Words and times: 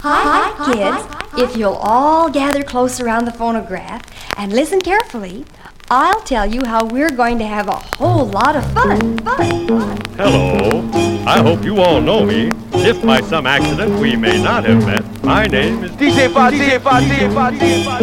Hi, 0.00 0.52
hi, 0.54 0.72
kids. 0.72 1.42
If 1.42 1.56
you'll 1.56 1.72
all 1.72 2.30
gather 2.30 2.62
close 2.62 3.00
around 3.00 3.24
the 3.24 3.32
phonograph 3.32 4.02
and 4.38 4.52
listen 4.52 4.80
carefully, 4.80 5.44
I'll 5.90 6.20
tell 6.20 6.46
you 6.46 6.64
how 6.64 6.84
we're 6.86 7.10
going 7.10 7.40
to 7.40 7.46
have 7.46 7.66
a 7.66 7.74
whole 7.96 8.26
lot 8.26 8.54
of 8.54 8.64
fun. 8.72 9.18
Fun, 9.18 9.66
fun. 9.66 10.00
Hello. 10.16 10.88
I 11.26 11.40
hope 11.40 11.64
you 11.64 11.80
all 11.80 12.00
know 12.00 12.24
me. 12.24 12.52
If 12.74 13.04
by 13.04 13.22
some 13.22 13.44
accident 13.44 13.98
we 13.98 14.14
may 14.14 14.40
not 14.40 14.64
have 14.66 14.86
met, 14.86 15.02
my 15.24 15.46
name 15.46 15.82
is 15.82 15.90
DJ 15.90 16.32
Bob, 16.32 16.52
DJ 16.52 16.80
Bob, 16.82 17.02
DJ 17.02 17.34
Bob, 17.34 17.54
DJ 17.54 17.84
Bob. 17.84 18.00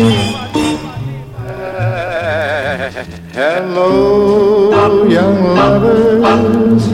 Hello, 3.31 5.07
young 5.07 5.43
lovers, 5.55 6.85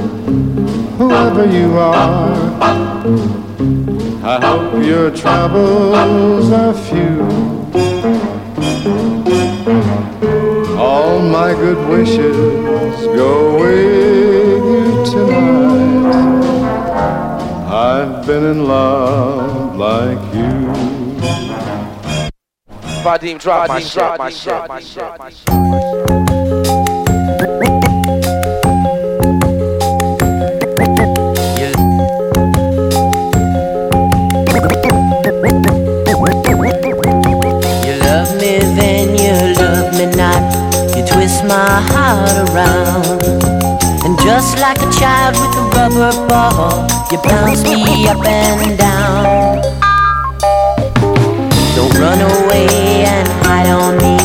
whoever 0.99 1.45
you 1.51 1.75
are. 1.79 2.51
I 4.23 4.39
hope 4.39 4.83
your 4.83 5.09
troubles 5.09 6.51
are 6.51 6.75
few. 6.75 7.21
All 10.77 11.19
my 11.19 11.53
good 11.53 11.89
wishes 11.89 13.07
go 13.17 13.59
with 13.59 14.63
you 14.73 15.05
tonight. 15.11 16.11
I've 17.67 18.27
been 18.27 18.43
in 18.43 18.67
love 18.67 19.75
like 19.75 20.19
you. 20.35 20.69
Vadim, 23.01 23.39
drop 23.39 23.67
my 23.69 23.79
shit, 23.79 24.17
my 24.19 24.29
my 24.67 25.17
my. 25.17 26.90
My 41.51 41.81
heart 41.91 42.31
around. 42.47 43.19
And 44.05 44.15
just 44.23 44.57
like 44.59 44.79
a 44.79 44.89
child 44.99 45.35
with 45.35 45.51
a 45.59 45.65
rubber 45.75 46.15
ball, 46.31 46.87
you 47.11 47.17
bounce 47.27 47.63
me 47.63 48.07
up 48.07 48.23
and 48.25 48.77
down. 48.77 49.59
Don't 51.75 51.93
run 51.99 52.21
away 52.23 53.03
and 53.03 53.27
hide 53.43 53.67
on 53.67 53.97
me. 53.99 54.15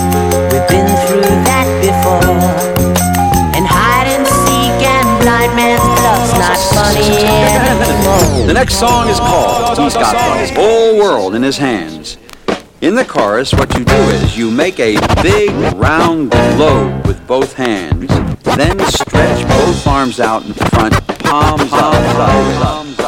We've 0.50 0.68
been 0.70 0.86
through 1.06 1.34
that 1.50 1.66
before. 1.82 2.38
And 3.56 3.66
hide 3.66 4.06
and 4.06 4.24
seek 4.46 4.78
and 4.86 5.08
blind 5.20 5.52
man's 5.58 6.30
not 6.38 6.58
funny 6.78 7.10
anymore. 7.58 8.46
The 8.46 8.54
next 8.54 8.74
song 8.78 9.08
is 9.08 9.18
called 9.18 9.76
He's 9.78 9.94
Got 9.94 10.14
the 10.14 10.54
Whole 10.54 10.98
World 10.98 11.34
in 11.34 11.42
His 11.42 11.58
Hands. 11.58 12.18
In 12.82 12.94
the 12.94 13.04
chorus, 13.04 13.52
what 13.52 13.76
you 13.76 13.84
do 13.84 14.00
is 14.14 14.38
you 14.38 14.48
make 14.48 14.78
a 14.78 14.94
big 15.22 15.50
round 15.74 16.30
globe 16.30 17.05
both 17.26 17.54
hands, 17.54 18.08
then 18.44 18.78
stretch 18.86 19.46
both 19.48 19.86
arms 19.86 20.20
out 20.20 20.44
in 20.44 20.52
front, 20.54 20.94
palms 21.18 21.72
up, 21.72 21.92
palms 22.62 22.98
up. 23.00 23.05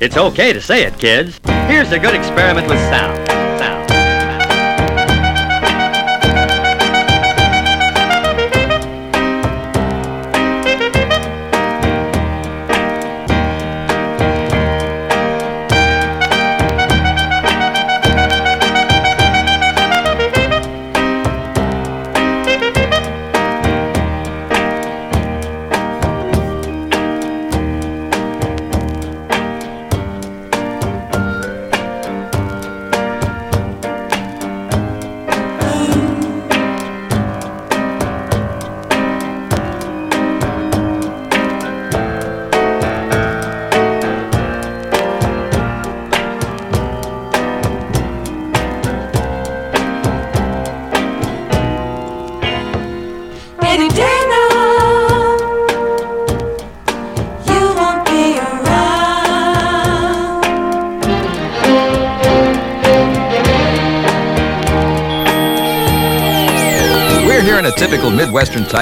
It's 0.00 0.16
okay 0.16 0.52
to 0.52 0.60
say 0.60 0.82
it, 0.82 0.98
kids. 0.98 1.38
Here's 1.68 1.92
a 1.92 1.98
good 2.00 2.16
experiment 2.16 2.68
with 2.68 2.80
sound. 2.90 3.31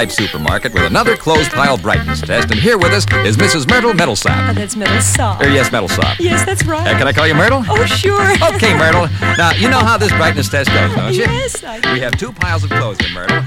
Type 0.01 0.11
supermarket 0.11 0.73
with 0.73 0.81
another 0.83 1.15
closed 1.15 1.51
pile 1.51 1.77
brightness 1.77 2.21
test, 2.21 2.49
and 2.49 2.59
here 2.59 2.75
with 2.75 2.91
us 2.91 3.05
is 3.23 3.37
Mrs. 3.37 3.69
Myrtle 3.69 3.93
Middlesop. 3.93 4.31
Oh, 4.49 4.53
that's 4.53 4.75
Middle 4.75 4.99
Soft. 4.99 5.43
Er, 5.43 5.49
yes, 5.49 5.71
Middlesop. 5.71 6.17
Yes, 6.19 6.43
that's 6.43 6.65
right. 6.65 6.87
Uh, 6.87 6.97
can 6.97 7.07
I 7.07 7.13
call 7.13 7.27
you 7.27 7.35
Myrtle? 7.35 7.63
Oh, 7.67 7.85
sure. 7.85 8.31
Okay, 8.55 8.75
Myrtle. 8.75 9.07
Now, 9.37 9.51
you 9.51 9.69
know 9.69 9.77
how 9.79 9.97
this 9.99 10.11
brightness 10.13 10.49
test 10.49 10.69
goes, 10.71 10.95
don't 10.95 11.13
you? 11.13 11.21
Yes, 11.21 11.63
I- 11.63 11.79
do. 11.79 11.93
We 11.93 11.99
have 11.99 12.17
two 12.17 12.31
piles 12.31 12.63
of 12.63 12.71
clothes 12.71 12.99
here, 12.99 13.13
Myrtle. 13.13 13.43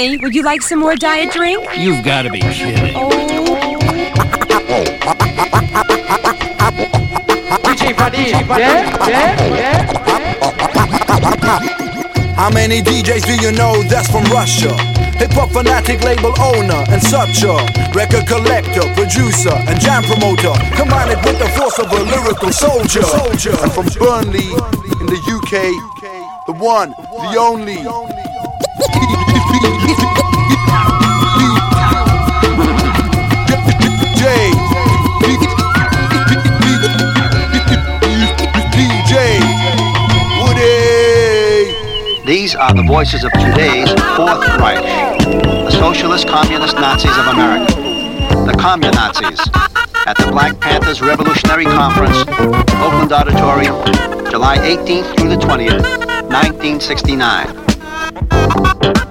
Here, 0.00 0.08
honey, 0.08 0.22
would 0.22 0.34
you 0.34 0.42
like 0.42 0.62
some 0.62 0.78
more 0.78 0.96
diet 0.96 1.30
drink? 1.30 1.62
You've 1.76 2.02
got 2.02 2.22
to 2.22 2.30
be 2.30 2.40
kidding. 2.40 2.94
Oh, 2.96 3.10
DJ 7.60 7.92
Vadim, 7.92 8.48
yeah, 8.56 8.96
yeah, 9.06 9.54
yeah. 9.54 9.92
How 12.34 12.48
many 12.48 12.80
DJs 12.80 13.26
do 13.26 13.34
you 13.44 13.52
know 13.52 13.82
that's 13.82 14.10
from 14.10 14.24
Russia? 14.32 14.72
Hip 15.20 15.32
hop 15.32 15.50
fanatic 15.50 16.02
label 16.02 16.32
owner 16.40 16.82
and 16.88 17.02
such 17.02 17.42
a 17.42 17.52
record 17.92 18.26
collector, 18.26 18.88
producer, 18.94 19.52
and 19.52 19.78
jam 19.82 20.02
promoter. 20.04 20.54
Combine 20.76 21.10
it 21.10 21.22
with 21.26 21.38
the 21.38 21.48
force 21.58 21.78
of 21.78 21.92
a 21.92 22.02
lyrical 22.04 22.50
soldier. 22.50 23.02
soldier. 23.02 23.52
And 23.60 23.70
from 23.72 23.84
Burnley 24.00 24.48
in 24.96 25.06
the 25.12 25.20
UK, 25.36 25.76
the 26.46 26.54
one, 26.56 26.88
the 26.88 27.36
only. 27.38 27.84
These 42.30 42.54
are 42.54 42.72
the 42.72 42.84
voices 42.84 43.24
of 43.24 43.32
today's 43.32 43.90
Fourth 44.16 44.46
Reich, 44.58 45.18
the 45.20 45.70
socialist 45.70 46.28
communist 46.28 46.76
Nazis 46.76 47.10
of 47.18 47.26
America, 47.26 47.74
the 48.46 48.52
Communazis, 48.52 49.40
at 50.06 50.16
the 50.16 50.28
Black 50.30 50.60
Panthers 50.60 51.02
Revolutionary 51.02 51.64
Conference, 51.64 52.16
Oakland 52.78 53.12
Auditorium, 53.12 53.84
July 54.30 54.58
18th 54.58 55.16
through 55.16 55.28
the 55.28 55.36
20th, 55.36 55.82
1969. 56.30 59.09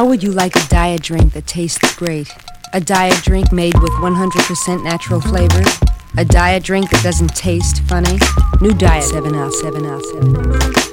How, 0.00 0.06
would 0.06 0.22
you 0.22 0.32
like 0.32 0.56
a 0.56 0.66
diet 0.68 1.02
drink 1.02 1.34
that 1.34 1.46
tastes 1.46 1.94
great? 1.96 2.34
A 2.72 2.80
diet 2.80 3.22
drink 3.22 3.52
made 3.52 3.78
with 3.80 3.90
100% 3.92 4.82
natural 4.82 5.20
flavors? 5.20 5.78
A 6.16 6.24
diet 6.24 6.62
drink 6.62 6.88
that 6.88 7.02
doesn't 7.02 7.36
taste 7.36 7.82
funny? 7.82 8.18
New 8.62 8.72
Diet 8.72 9.04
7 9.04 9.34
Up, 9.34 9.52
7 9.52 9.84
Up, 9.84 10.00
7 10.00 10.36
Up. 10.36 10.89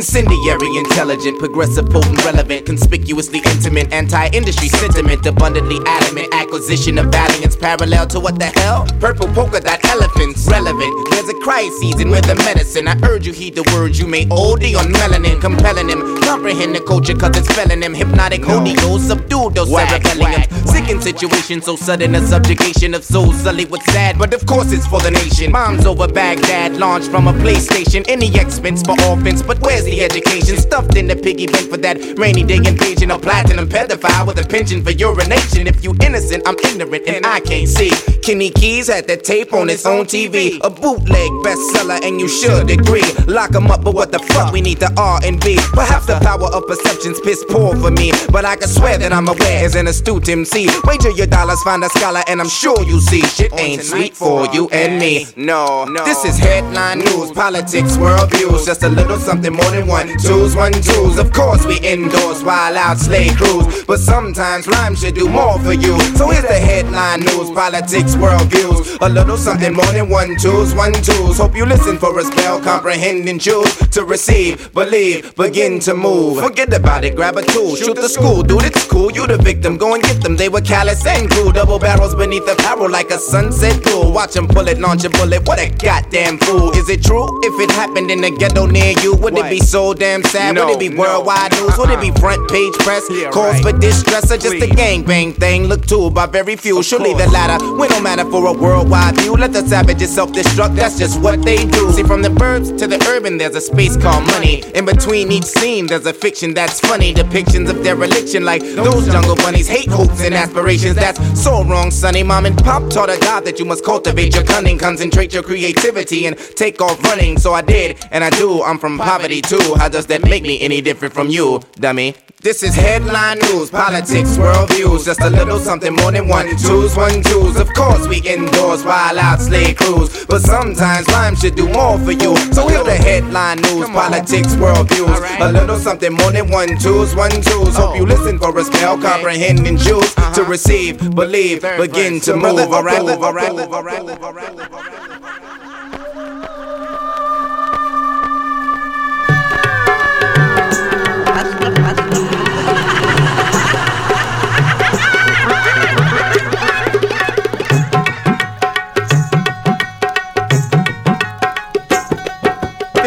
Incendiary, 0.00 0.78
intelligent, 0.78 1.38
progressive, 1.38 1.84
potent, 1.90 2.24
relevant, 2.24 2.64
conspicuously 2.64 3.42
intimate, 3.44 3.92
anti-industry 3.92 4.68
sentiment, 4.68 5.26
abundantly 5.26 5.76
adamant, 5.86 6.26
acquisition 6.32 6.96
of 6.96 7.10
balance, 7.10 7.54
parallel 7.54 8.06
to 8.06 8.18
what 8.18 8.38
the 8.38 8.46
hell? 8.46 8.86
Purple 8.98 9.28
polka 9.34 9.60
dot 9.60 9.84
elephants, 9.84 10.48
relevant. 10.48 11.10
There's 11.10 11.28
a 11.28 11.34
crisis 11.40 12.00
and 12.00 12.10
with 12.10 12.24
the 12.24 12.34
medicine. 12.36 12.88
I 12.88 12.98
urge 13.06 13.26
you 13.26 13.34
heed 13.34 13.56
the 13.56 13.70
words 13.74 13.98
you 13.98 14.06
may 14.06 14.24
OD 14.30 14.74
on 14.74 14.90
melanin, 14.90 15.38
compelling 15.38 15.90
him, 15.90 16.00
comprehend 16.22 16.74
the 16.74 16.80
culture 16.80 17.14
cause 17.14 17.36
it's 17.36 17.52
felling 17.52 17.82
him, 17.82 17.92
hypnotic, 17.92 18.42
holy 18.42 18.72
ghost, 18.76 19.08
subdued 19.08 19.54
those 19.54 19.68
cerebelling 19.68 20.32
him. 20.32 20.66
Sick 20.66 20.88
in 20.88 21.02
situation 21.02 21.60
so 21.60 21.76
sudden 21.76 22.14
a 22.14 22.26
subjugation 22.26 22.94
of 22.94 23.04
souls, 23.04 23.36
sully 23.42 23.66
with 23.66 23.82
sad, 23.90 24.18
but 24.18 24.32
of 24.32 24.46
course 24.46 24.72
it's 24.72 24.86
for 24.86 25.00
the 25.00 25.10
nation. 25.10 25.52
Bombs 25.52 25.84
over 25.84 26.08
Baghdad, 26.08 26.78
launched 26.78 27.10
from 27.10 27.28
a 27.28 27.34
PlayStation, 27.34 28.02
any 28.08 28.34
expense 28.38 28.82
for 28.82 28.94
offense, 29.00 29.42
but 29.42 29.60
where's 29.60 29.89
the 29.90 30.02
education? 30.02 30.56
Stuffed 30.56 30.96
in 30.96 31.06
the 31.08 31.16
piggy 31.16 31.46
bank 31.46 31.68
for 31.70 31.76
that 31.78 31.96
rainy 32.18 32.44
day 32.44 32.56
invasion. 32.56 33.10
A 33.10 33.18
platinum 33.18 33.68
pedophile 33.68 34.26
with 34.26 34.38
a 34.38 34.46
penchant 34.46 34.84
for 34.84 34.92
urination. 34.92 35.66
If 35.66 35.82
you 35.84 35.94
innocent, 36.02 36.46
I'm 36.46 36.56
ignorant 36.58 37.06
and 37.08 37.26
I 37.26 37.40
can't 37.40 37.68
see. 37.68 37.90
Kenny 38.22 38.50
Keys 38.50 38.88
had 38.88 39.06
that 39.08 39.24
tape 39.24 39.52
on 39.52 39.68
his 39.68 39.84
own 39.86 40.04
TV. 40.06 40.60
A 40.62 40.70
bootleg 40.70 41.30
bestseller, 41.44 41.98
and 42.04 42.20
you 42.20 42.28
should 42.28 42.70
agree. 42.70 43.08
Lock 43.26 43.54
'em 43.54 43.70
up, 43.70 43.82
but 43.82 43.94
what 43.94 44.12
the 44.12 44.18
fuck? 44.18 44.52
We 44.52 44.60
need 44.60 44.78
the 44.78 44.92
R&B. 44.96 45.58
Perhaps 45.72 46.06
the 46.06 46.18
power 46.20 46.48
of 46.56 46.66
perception's 46.66 47.18
piss 47.20 47.42
poor 47.48 47.74
for 47.76 47.90
me. 47.90 48.12
But 48.30 48.44
I 48.44 48.56
can 48.56 48.68
swear 48.68 48.98
that 48.98 49.12
I'm 49.12 49.28
aware 49.28 49.64
as 49.64 49.74
an 49.74 49.86
astute 49.88 50.28
MC. 50.28 50.68
Wager 50.84 51.10
your 51.10 51.26
dollars, 51.26 51.60
find 51.62 51.82
a 51.82 51.88
scholar, 51.90 52.22
and 52.28 52.40
I'm 52.40 52.48
sure 52.48 52.80
you 52.82 53.00
see 53.00 53.22
shit 53.22 53.52
ain't 53.58 53.82
sweet 53.82 54.14
for 54.14 54.46
you 54.52 54.68
and 54.70 54.98
me. 54.98 55.26
No, 55.36 55.84
no. 55.84 56.04
This 56.04 56.24
is 56.24 56.38
headline 56.38 57.00
news, 57.00 57.32
politics, 57.32 57.96
world 57.96 58.30
views. 58.30 58.64
Just 58.66 58.82
a 58.82 58.88
little 58.88 59.18
something 59.18 59.52
more 59.52 59.70
than 59.70 59.79
one. 59.82 60.08
Twos, 60.18 60.56
one, 60.56 60.72
twos. 60.72 61.18
Of 61.18 61.32
course, 61.32 61.64
we 61.66 61.78
indoors 61.80 62.42
while 62.42 62.76
out 62.76 62.98
slay 62.98 63.30
crews. 63.30 63.84
But 63.84 64.00
sometimes 64.00 64.66
rhyme 64.66 64.94
should 64.94 65.14
do 65.14 65.28
more 65.28 65.58
for 65.60 65.72
you. 65.72 65.98
So 66.16 66.30
here's 66.30 66.44
the 66.44 66.54
headline 66.54 67.20
news, 67.20 67.50
politics, 67.50 68.16
world 68.16 68.50
views. 68.50 68.98
A 69.00 69.08
little 69.08 69.36
something 69.36 69.74
more 69.74 69.92
than 69.92 70.08
one, 70.08 70.36
twos, 70.36 70.74
one, 70.74 70.92
twos. 70.92 71.38
Hope 71.38 71.56
you 71.56 71.66
listen 71.66 71.98
for 71.98 72.18
a 72.18 72.24
spell, 72.24 72.60
comprehend 72.60 73.28
and 73.28 73.40
choose 73.40 73.74
to 73.90 74.04
receive, 74.04 74.72
believe, 74.72 75.34
begin 75.36 75.80
to 75.80 75.94
move. 75.94 76.38
Forget 76.42 76.72
about 76.72 77.04
it, 77.04 77.16
grab 77.16 77.36
a 77.36 77.42
tool, 77.42 77.76
shoot 77.76 77.94
the 77.96 78.08
school, 78.08 78.42
dude. 78.42 78.64
It's 78.64 78.86
cool, 78.86 79.10
you 79.10 79.26
the 79.26 79.38
victim, 79.38 79.76
go 79.76 79.94
and 79.94 80.02
get 80.02 80.22
them. 80.22 80.36
They 80.36 80.48
were 80.48 80.60
callous 80.60 81.04
and 81.06 81.30
cruel, 81.30 81.52
double 81.52 81.78
barrels 81.78 82.14
beneath 82.14 82.46
the 82.46 82.56
barrel 82.56 82.90
like 82.90 83.10
a 83.10 83.18
sunset 83.18 83.82
pool. 83.82 84.12
Watch 84.12 84.34
them 84.34 84.48
pull 84.48 84.68
it, 84.68 84.78
launch 84.78 85.04
a 85.04 85.10
bullet. 85.10 85.46
What 85.46 85.58
a 85.58 85.70
goddamn 85.70 86.38
fool. 86.38 86.70
Is 86.72 86.88
it 86.88 87.02
true? 87.02 87.28
If 87.42 87.60
it 87.60 87.70
happened 87.74 88.10
in 88.10 88.20
the 88.20 88.30
ghetto 88.30 88.66
near 88.66 88.94
you, 89.02 89.14
would 89.16 89.36
it 89.38 89.48
be 89.48 89.59
so 89.68 89.94
damn 89.94 90.22
sad? 90.24 90.56
Would 90.56 90.70
it 90.70 90.78
be 90.78 90.88
worldwide 90.88 91.52
news? 91.52 91.76
Would 91.78 91.90
it 91.90 92.00
be 92.00 92.10
front 92.20 92.50
page 92.50 92.74
press? 92.80 93.06
Calls 93.32 93.60
for 93.60 93.72
distress 93.72 94.30
or 94.30 94.36
just 94.36 94.54
a 94.56 94.66
gangbang 94.66 95.34
thing? 95.34 95.64
Look 95.64 95.86
to 95.86 96.10
by 96.10 96.26
very 96.26 96.56
few. 96.56 96.82
Surely 96.82 97.14
the 97.14 97.28
latter 97.30 97.58
win 97.76 97.90
no 97.90 98.00
matter 98.00 98.24
for 98.30 98.46
a 98.46 98.52
worldwide 98.52 99.16
view. 99.18 99.34
Let 99.34 99.52
the 99.52 99.62
savages 99.66 100.14
self 100.14 100.32
destruct, 100.32 100.76
that's 100.76 100.98
just 100.98 101.20
what 101.20 101.42
they 101.42 101.66
do. 101.66 101.90
See, 101.92 102.02
from 102.02 102.22
the 102.22 102.28
burbs 102.28 102.76
to 102.78 102.86
the 102.86 102.98
urban, 103.08 103.38
there's 103.38 103.54
a 103.54 103.60
space 103.60 103.96
called 103.96 104.26
money. 104.26 104.62
In 104.74 104.84
between 104.84 105.30
each 105.32 105.44
scene, 105.44 105.86
there's 105.86 106.06
a 106.06 106.12
fiction 106.12 106.54
that's 106.54 106.80
funny. 106.80 107.14
Depictions 107.14 107.68
of 107.70 107.82
dereliction 107.82 108.44
like 108.44 108.62
those 108.62 109.06
jungle 109.06 109.36
bunnies. 109.36 109.68
Hate 109.68 109.88
hopes 109.88 110.22
and 110.22 110.34
aspirations, 110.34 110.96
that's 110.96 111.20
so 111.40 111.64
wrong, 111.64 111.90
sonny. 111.90 112.22
Mom 112.22 112.46
and 112.46 112.56
pop 112.58 112.90
taught 112.90 113.10
a 113.10 113.18
God 113.20 113.44
that 113.44 113.58
you 113.58 113.64
must 113.64 113.84
cultivate 113.84 114.34
your 114.34 114.44
cunning, 114.44 114.78
concentrate 114.78 115.32
your 115.32 115.42
creativity, 115.42 116.26
and 116.26 116.36
take 116.56 116.80
off 116.80 117.02
running. 117.04 117.38
So 117.38 117.52
I 117.52 117.62
did, 117.62 117.98
and 118.10 118.24
I 118.24 118.30
do. 118.30 118.62
I'm 118.62 118.78
from 118.78 118.98
poverty 118.98 119.40
too. 119.50 119.74
How 119.74 119.88
does 119.88 120.06
that 120.06 120.22
make 120.22 120.44
me 120.44 120.60
any 120.60 120.80
different 120.80 121.12
from 121.12 121.28
you, 121.28 121.60
dummy? 121.74 122.14
This 122.40 122.62
is 122.62 122.74
headline 122.74 123.40
news, 123.40 123.68
politics, 123.68 124.38
world 124.38 124.70
views. 124.72 125.04
Just 125.04 125.20
a 125.20 125.28
little 125.28 125.58
something 125.58 125.92
more 125.92 126.12
than 126.12 126.28
one, 126.28 126.46
twos, 126.56 126.96
one, 126.96 127.20
twos. 127.20 127.58
Of 127.58 127.68
course, 127.74 128.06
we 128.06 128.22
indoors 128.22 128.84
while 128.84 129.18
out 129.18 129.40
slay 129.40 129.74
crews. 129.74 130.24
But 130.26 130.42
sometimes 130.42 131.08
rhyme 131.08 131.34
should 131.34 131.56
do 131.56 131.68
more 131.68 131.98
for 131.98 132.12
you. 132.12 132.36
So 132.54 132.68
here's 132.68 132.86
the 132.86 132.94
headline 132.94 133.60
news, 133.62 133.88
politics, 133.88 134.54
world 134.54 134.88
views. 134.88 135.18
A 135.40 135.50
little 135.52 135.78
something 135.78 136.12
more 136.12 136.30
than 136.30 136.48
one, 136.48 136.78
twos, 136.78 137.16
one, 137.16 137.32
twos. 137.42 137.74
Hope 137.74 137.96
you 137.96 138.06
listen 138.06 138.38
for 138.38 138.56
a 138.56 138.62
spell, 138.62 138.98
comprehend 138.98 139.66
and 139.66 139.78
choose 139.78 140.14
to 140.34 140.44
receive, 140.44 140.96
believe, 141.16 141.62
begin 141.76 142.20
to 142.20 142.36
move. 142.36 142.72
Alright, 142.72 143.00
alright, 143.00 143.50
alright, 143.50 144.22
alright. 144.22 145.19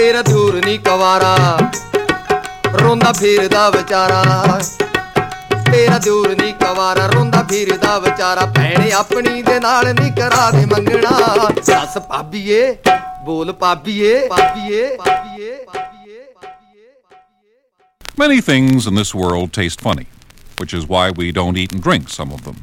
ਤੇਰਾ 0.03 0.23
ਦੂਰ 0.23 0.55
ਨਹੀਂ 0.65 0.79
ਕਵਾਰਾ 0.79 1.37
ਰੋਂਦਾ 2.81 3.13
ਫਿਰਦਾ 3.13 3.69
ਵਿਚਾਰਾ 3.71 4.23
ਤੇਰਾ 5.73 5.99
ਦੂਰ 6.05 6.35
ਨਹੀਂ 6.37 6.53
ਕਵਾਰਾ 6.61 7.07
ਰੋਂਦਾ 7.07 7.43
ਫਿਰਦਾ 7.51 7.99
ਵਿਚਾਰਾ 7.99 8.47
ਭੈਣ 8.57 8.91
ਆਪਣੀ 8.99 9.43
ਦੇ 9.43 9.59
ਨਾਲ 9.61 9.93
ਨਹੀਂ 9.95 10.13
ਕਰਾ 10.13 10.51
ਦੇ 10.51 10.65
ਮੰਗਣਾ 10.67 11.51
ਦੱਸ 11.67 11.99
ਭਾਬੀਏ 12.09 12.77
ਬੋਲ 13.25 13.53
ਭਾਬੀਏ 13.53 14.19
ਭਾਬੀਏ 14.29 14.87
ਭਾਬੀਏ 14.97 15.57
Many 18.21 18.41
things 18.45 18.87
in 18.91 18.97
this 18.99 19.11
world 19.15 19.53
taste 19.57 19.81
funny, 19.81 20.05
which 20.61 20.73
is 20.79 20.87
why 20.93 21.03
we 21.19 21.27
don't 21.35 21.59
eat 21.63 21.75
and 21.75 21.83
drink 21.85 22.09
some 22.15 22.33
of 22.37 22.41
them. 22.47 22.57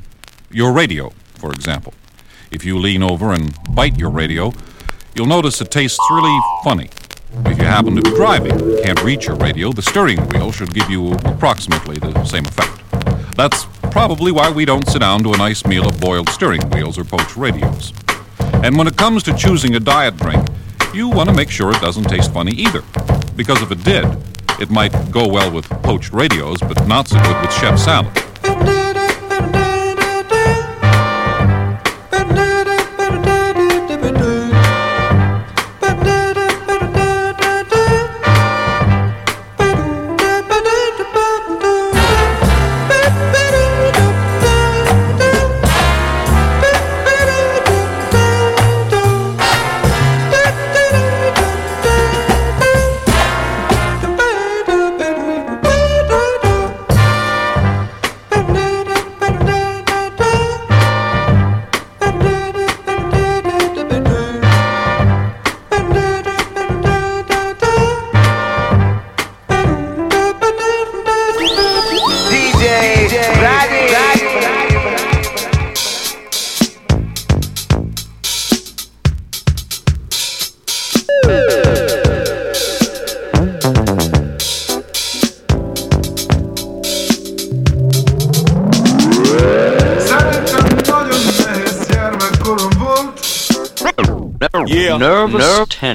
Your 0.62 0.72
radio, 0.78 1.06
for 1.44 1.52
example. 1.58 1.94
If 2.58 2.66
you 2.70 2.82
lean 2.86 3.06
over 3.10 3.30
and 3.36 3.54
bite 3.78 3.98
your 3.98 4.12
radio, 4.18 4.48
you'll 5.16 5.32
notice 5.34 5.62
it 5.66 5.72
tastes 5.78 6.10
really 6.16 6.36
funny. 6.66 6.90
If 7.33 7.59
you 7.59 7.65
happen 7.65 7.95
to 7.97 8.03
be 8.03 8.11
driving 8.11 8.53
and 8.53 8.83
can't 8.83 9.03
reach 9.03 9.27
your 9.27 9.37
radio, 9.37 9.73
the 9.73 9.83
steering 9.83 10.21
wheel 10.29 10.51
should 10.53 10.75
give 10.75 10.91
you 10.91 11.13
approximately 11.13 11.99
the 11.99 12.25
same 12.25 12.45
effect. 12.45 13.37
That's 13.37 13.67
probably 13.91 14.33
why 14.33 14.51
we 14.51 14.65
don't 14.65 14.87
sit 14.89 14.99
down 14.99 15.23
to 15.23 15.33
a 15.33 15.37
nice 15.37 15.65
meal 15.65 15.87
of 15.89 16.01
boiled 16.01 16.29
steering 16.29 16.69
wheels 16.71 16.99
or 16.99 17.05
poached 17.05 17.37
radios. 17.37 17.93
And 18.65 18.77
when 18.77 18.87
it 18.87 18.97
comes 18.97 19.23
to 19.25 19.35
choosing 19.35 19.77
a 19.77 19.81
diet 19.81 20.17
drink, 20.17 20.47
you 20.93 21.09
want 21.09 21.29
to 21.29 21.35
make 21.35 21.51
sure 21.51 21.71
it 21.71 21.81
doesn't 21.81 22.05
taste 22.05 22.33
funny 22.33 22.53
either. 22.53 22.83
Because 23.37 23.63
if 23.63 23.71
it 23.71 23.83
did, 23.85 24.05
it 24.61 24.71
might 24.71 24.93
go 25.11 25.29
well 25.29 25.51
with 25.51 25.69
poached 25.83 26.13
radios, 26.13 26.61
but 26.61 26.87
not 26.87 27.09
so 27.09 27.23
good 27.23 27.41
with 27.41 27.53
chef 27.53 27.79
salad. 27.79 28.20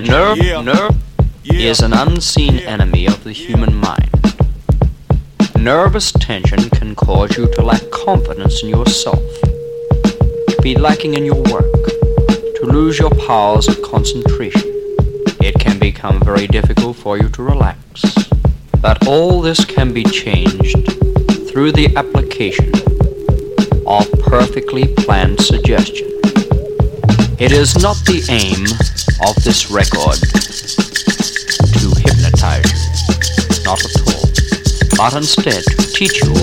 Nervous 0.04 0.10
tension 0.10 0.66
nerve, 0.66 0.66
nerve 0.66 0.96
is 1.46 1.80
an 1.80 1.94
unseen 1.94 2.58
enemy 2.60 3.06
of 3.06 3.24
the 3.24 3.32
human 3.32 3.74
mind. 3.76 4.10
Nervous 5.58 6.12
tension 6.12 6.70
can 6.72 6.96
cause 6.96 7.38
you 7.38 7.50
to 7.54 7.62
lack 7.62 7.90
confidence 7.92 8.62
in 8.62 8.68
yourself, 8.68 9.24
to 9.42 10.58
be 10.62 10.76
lacking 10.76 11.14
in 11.14 11.24
your 11.24 11.42
work, 11.44 11.86
to 12.58 12.62
lose 12.64 13.00
your 13.00 13.10
powers 13.26 13.70
of 13.70 13.82
concentration. 13.84 14.64
It 15.40 15.58
can 15.62 15.80
become 15.80 16.20
very 16.20 16.48
difficult 16.48 16.98
for 16.98 17.18
you 17.18 17.30
to 17.30 17.44
relax. 17.44 18.04
But 18.82 19.08
all 19.08 19.40
this 19.40 19.64
can 19.64 19.94
be 19.94 20.04
changed 20.04 20.92
through 21.48 21.72
the 21.72 21.94
application 21.96 22.74
of 23.88 24.12
perfectly 24.24 24.94
planned 24.94 25.40
suggestion. 25.40 26.10
It 27.40 27.54
is 27.54 27.82
not 27.82 27.96
the 28.06 28.26
aim 28.30 28.66
of 29.30 29.36
this 29.44 29.72
record 29.72 30.20
to 31.74 31.88
hypnotize 31.98 32.70
you, 32.70 33.64
not 33.66 33.82
at 33.82 33.98
all, 34.06 34.30
but 34.98 35.16
instead 35.16 35.64
to 35.64 35.88
teach 35.94 36.22
you 36.22 36.34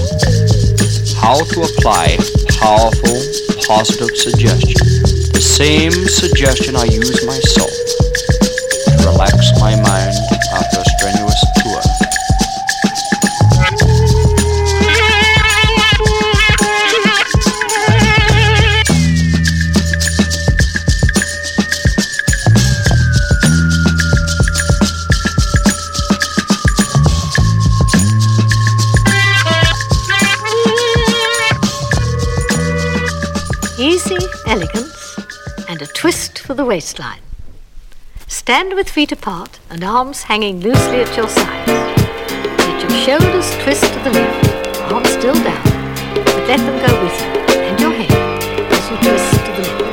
how 1.23 1.39
to 1.39 1.63
apply 1.63 2.19
powerful, 2.59 3.19
positive 3.67 4.17
suggestion. 4.17 4.75
The 5.31 5.41
same 5.41 5.93
suggestion 5.93 6.75
I 6.75 6.85
use 6.85 7.25
myself 7.25 7.71
to 7.71 9.07
relax 9.07 9.53
my 9.61 9.79
mind 9.81 10.32
waistline. 36.73 37.21
Stand 38.27 38.73
with 38.73 38.89
feet 38.89 39.13
apart 39.13 39.61
and 39.69 39.85
arms 39.85 40.23
hanging 40.23 40.61
loosely 40.61 41.03
at 41.03 41.15
your 41.15 41.29
sides. 41.29 41.71
Let 42.65 42.81
your 42.81 42.91
shoulders 43.05 43.55
twist 43.63 43.85
to 43.93 43.99
the 43.99 44.11
left, 44.11 44.81
arms 44.91 45.11
still 45.11 45.35
down, 45.35 45.63
but 46.15 46.49
let 46.49 46.61
them 46.61 46.79
go 46.87 46.93
with 47.05 47.21
you 47.21 47.61
and 47.61 47.79
your 47.79 47.93
head 47.93 48.73
as 48.73 48.91
you 48.91 48.97
twist 48.97 49.45
to 49.45 49.53
the 49.53 49.83
left. 49.83 49.92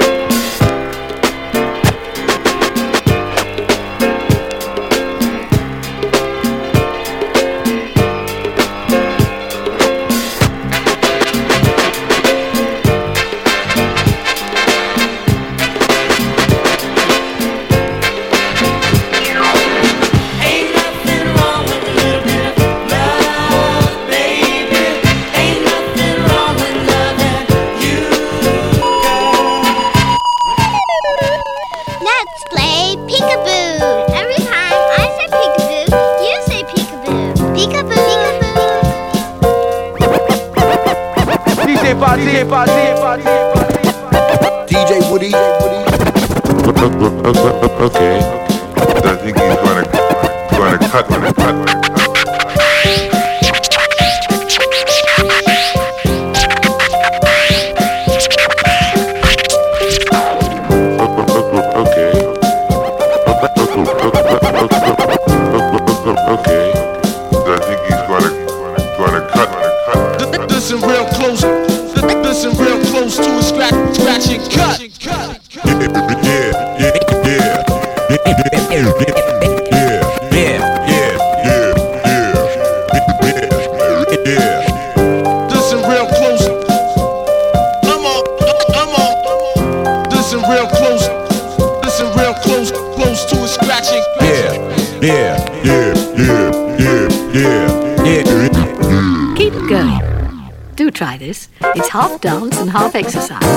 Exercise, 102.99 103.48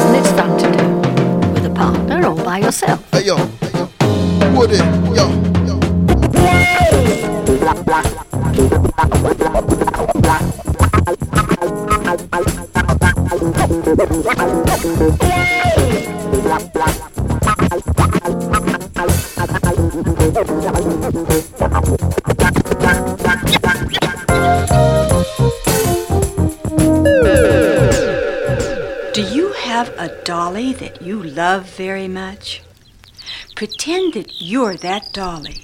Pretend 33.62 34.14
that 34.14 34.42
you're 34.42 34.76
that 34.78 35.12
dolly. 35.12 35.62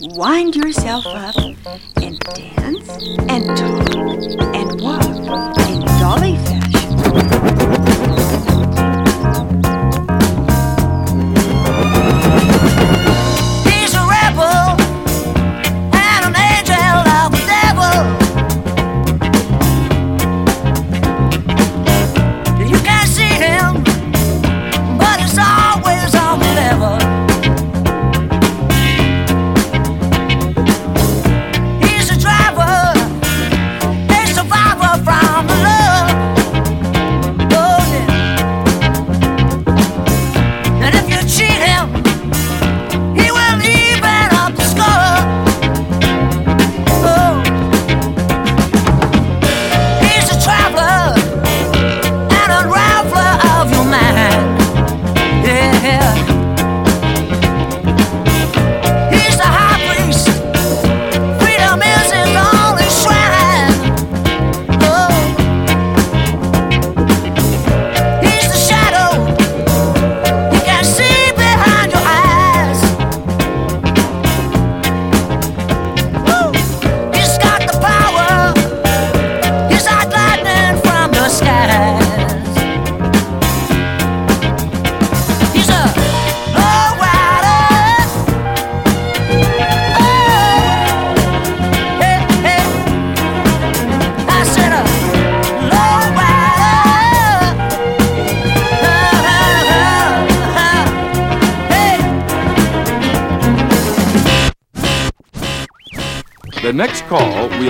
Wind 0.00 0.54
yourself 0.54 1.04
up 1.04 1.34
and 1.96 2.20
dance 2.20 2.88
and 3.28 3.44
talk 3.56 3.92
and 4.54 4.80
walk 4.80 5.58
in 5.68 5.80
dolly 5.98 6.36
fashion. 6.36 6.63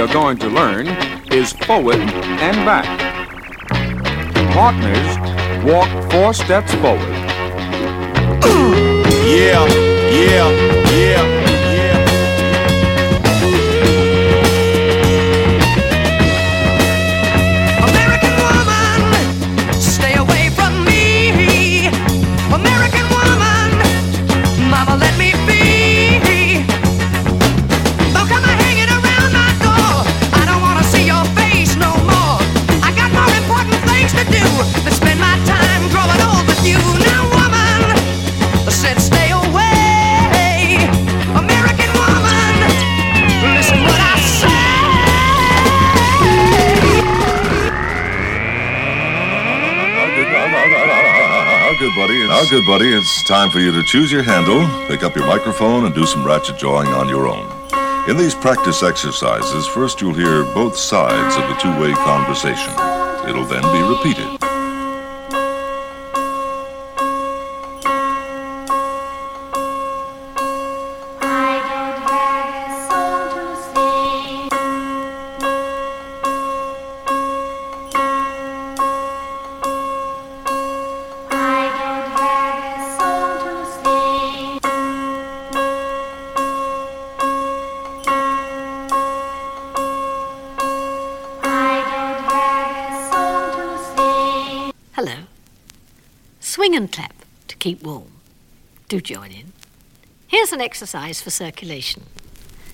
Are 0.04 0.12
going 0.12 0.36
to 0.36 0.48
learn 0.48 0.86
is 1.32 1.52
forward 1.52 1.96
and 1.96 2.56
back. 2.66 2.84
Partners, 4.52 5.64
walk 5.64 5.88
four 6.10 6.34
steps 6.34 6.74
forward. 6.74 7.14
Yeah, 9.24 9.64
yeah, 10.12 10.50
yeah. 10.90 11.33
Good 51.94 52.08
buddy. 52.08 52.20
It's... 52.20 52.28
Now, 52.28 52.44
good 52.50 52.66
buddy. 52.66 52.94
It's 52.94 53.22
time 53.24 53.50
for 53.50 53.58
you 53.58 53.72
to 53.72 53.82
choose 53.82 54.10
your 54.10 54.22
handle, 54.22 54.66
pick 54.88 55.02
up 55.02 55.14
your 55.14 55.26
microphone, 55.26 55.84
and 55.84 55.94
do 55.94 56.06
some 56.06 56.26
ratchet 56.26 56.58
jawing 56.58 56.88
on 56.88 57.08
your 57.08 57.28
own. 57.28 57.50
In 58.08 58.16
these 58.16 58.34
practice 58.34 58.82
exercises, 58.82 59.66
first 59.66 60.00
you'll 60.00 60.14
hear 60.14 60.44
both 60.54 60.76
sides 60.76 61.36
of 61.36 61.48
the 61.48 61.54
two-way 61.54 61.92
conversation. 61.92 62.72
It'll 63.28 63.46
then 63.46 63.62
be 63.72 63.82
repeated. 63.82 64.43
Do 98.94 99.00
join 99.00 99.32
in. 99.32 99.52
Here's 100.28 100.52
an 100.52 100.60
exercise 100.60 101.20
for 101.20 101.30
circulation. 101.30 102.04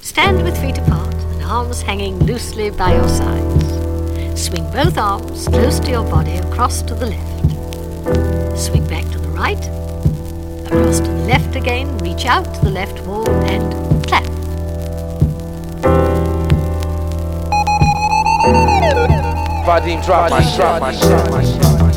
Stand 0.02 0.42
with 0.42 0.54
feet 0.60 0.76
apart 0.76 1.14
and 1.14 1.42
arms 1.42 1.80
hanging 1.80 2.18
loosely 2.18 2.68
by 2.68 2.92
your 2.92 3.08
sides. 3.08 4.38
Swing 4.38 4.70
both 4.70 4.98
arms 4.98 5.48
close 5.48 5.80
to 5.80 5.88
your 5.88 6.04
body 6.04 6.32
across 6.32 6.82
to 6.82 6.94
the 6.94 7.06
left. 7.06 8.58
Swing 8.58 8.86
back 8.86 9.10
to 9.12 9.18
the 9.18 9.30
right. 9.30 9.64
Across 10.66 10.98
to 10.98 11.08
the 11.08 11.24
left 11.26 11.56
again. 11.56 11.96
Reach 12.00 12.26
out 12.26 12.54
to 12.54 12.60
the 12.66 12.70
left 12.70 13.00
wall 13.06 13.26
and 13.46 14.06
clap. 14.06 14.24
Vadim, 19.64 20.04
drop 20.04 20.28
my, 20.28 20.40
my, 20.80 21.80
my, 21.80 21.89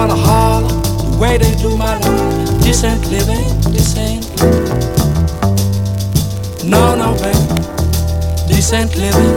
wanna 0.00 0.16
holler 0.16 0.68
the 0.68 1.18
way 1.20 1.36
they 1.36 1.54
do 1.56 1.76
my 1.76 1.94
life. 1.98 2.62
This 2.64 2.84
ain't 2.84 3.04
living, 3.10 3.44
this 3.70 3.94
ain't 3.98 4.24
living. 4.40 4.78
No, 6.70 6.96
no, 6.96 7.08
baby, 7.20 7.44
this 8.48 8.72
ain't 8.72 8.96
living. 8.96 9.36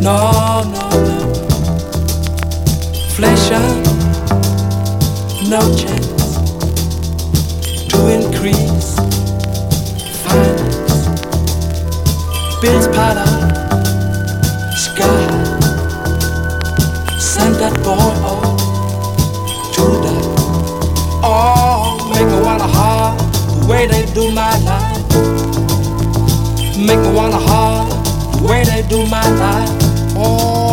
No, 0.00 0.62
no, 0.74 0.84
no. 1.08 1.18
Flesh 3.16 3.50
on, 3.60 3.82
no 5.50 5.60
chance 5.76 6.08
to 7.90 7.98
increase 8.16 8.96
finance. 10.24 11.04
Bills 12.62 12.88
piled 12.96 13.18
up, 13.18 13.33
way 23.86 24.02
they 24.02 24.12
do 24.14 24.30
my 24.30 24.56
life. 24.60 25.08
Make 26.78 26.98
me 26.98 27.14
wanna 27.14 27.36
holler 27.36 27.88
the 28.32 28.46
way 28.48 28.64
they 28.64 28.82
do 28.88 29.06
my 29.06 29.28
life. 29.28 29.70
Oh. 30.16 30.63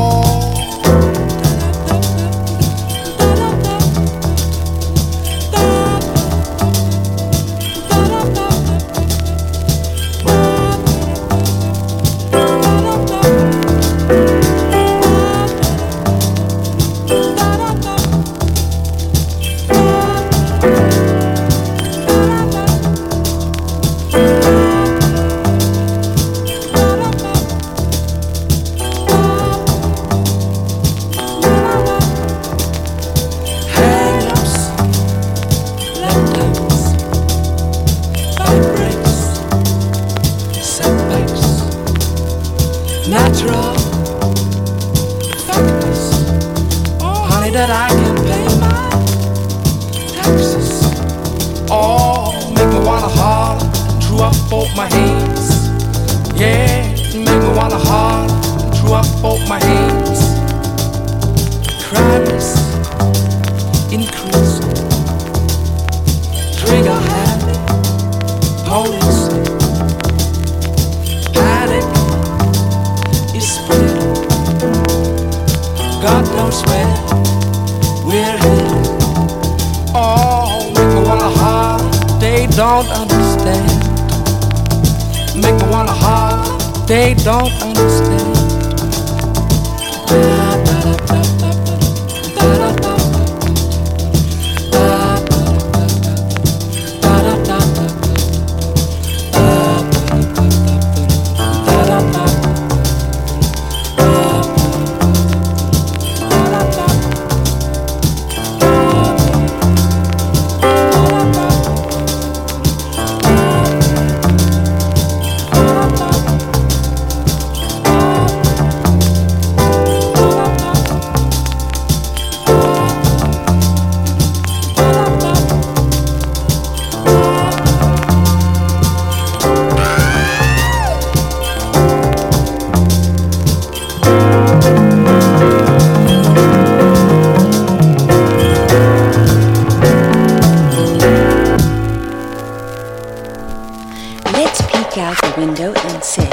and 145.86 146.04
say, 146.04 146.30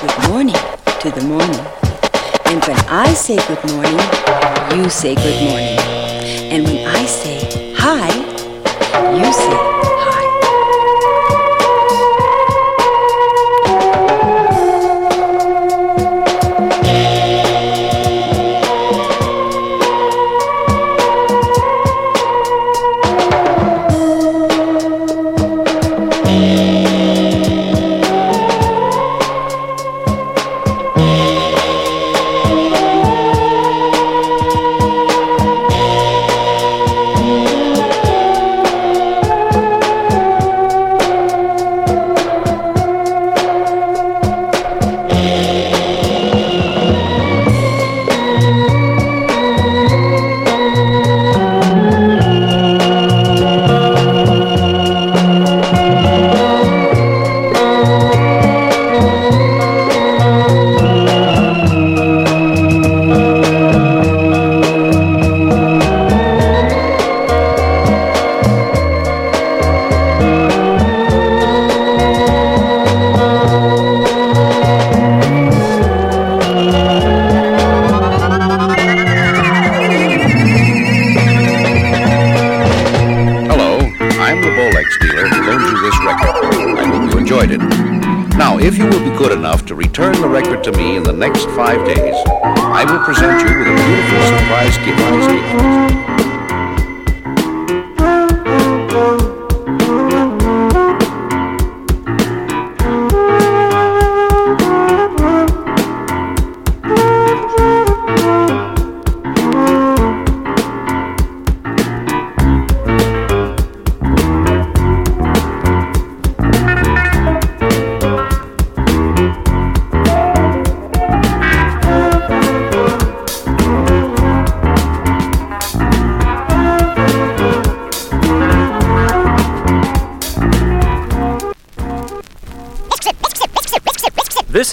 Good 0.00 0.28
morning 0.28 0.54
to 1.00 1.10
the 1.10 1.22
morning. 1.24 1.64
And 2.46 2.62
when 2.64 2.78
I 2.88 3.12
say 3.14 3.36
good 3.48 3.64
morning, 3.72 3.98
you 4.76 4.90
say 4.90 5.14
good 5.14 5.42
morning. 5.48 5.78
And 6.52 6.64
when 6.64 6.86
I 6.86 7.06
say 7.06 7.74
hi, 7.76 8.10
you 9.16 9.32
say 9.32 9.91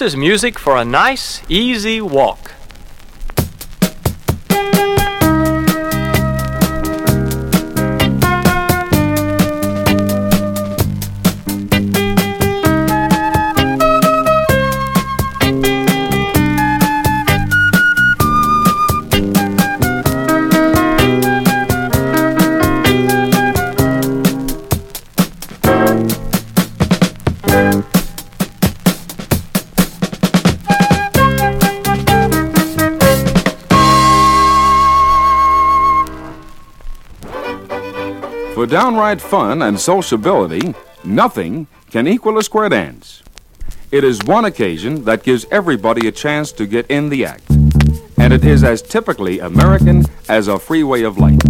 This 0.00 0.14
is 0.14 0.16
music 0.16 0.58
for 0.58 0.78
a 0.78 0.82
nice, 0.82 1.42
easy 1.50 2.00
walk. 2.00 2.49
downright 38.90 39.20
fun 39.20 39.62
and 39.62 39.78
sociability, 39.78 40.74
nothing 41.04 41.68
can 41.90 42.08
equal 42.08 42.36
a 42.38 42.42
square 42.42 42.68
dance. 42.68 43.22
It 43.92 44.02
is 44.02 44.20
one 44.24 44.44
occasion 44.44 45.04
that 45.04 45.22
gives 45.22 45.46
everybody 45.52 46.08
a 46.08 46.12
chance 46.12 46.50
to 46.52 46.66
get 46.66 46.90
in 46.90 47.08
the 47.08 47.24
act, 47.24 47.48
and 48.18 48.32
it 48.32 48.44
is 48.44 48.64
as 48.64 48.82
typically 48.82 49.38
American 49.38 50.06
as 50.28 50.48
a 50.48 50.58
freeway 50.58 51.02
of 51.02 51.18
light. 51.18 51.49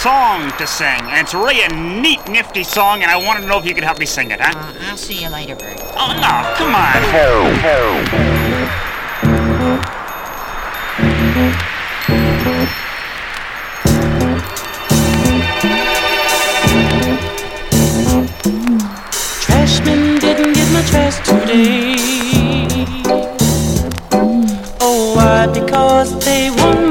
song 0.00 0.50
to 0.56 0.66
sing. 0.66 1.02
And 1.12 1.20
it's 1.20 1.34
really 1.34 1.62
a 1.62 1.68
neat, 1.68 2.26
nifty 2.26 2.64
song, 2.64 3.02
and 3.02 3.10
I 3.10 3.18
wanted 3.18 3.42
to 3.42 3.46
know 3.48 3.58
if 3.58 3.66
you 3.66 3.74
could 3.74 3.84
help 3.84 3.98
me 3.98 4.06
sing 4.06 4.30
it, 4.30 4.40
huh? 4.40 4.50
Uh, 4.56 4.72
I'll 4.88 4.96
see 4.96 5.22
you 5.22 5.28
later, 5.28 5.54
Bert. 5.56 5.78
Oh, 5.94 6.14
no, 6.16 6.54
come 6.56 6.74
on. 6.74 7.02
Ho, 7.12 7.52
ho. 7.60 8.00
Trashman 19.44 20.18
didn't 20.18 20.54
get 20.54 20.72
my 20.72 20.82
trash 20.84 21.18
today. 21.18 21.96
Oh, 24.80 25.14
why? 25.14 25.46
Because 25.52 26.18
they 26.24 26.50
won't. 26.50 26.89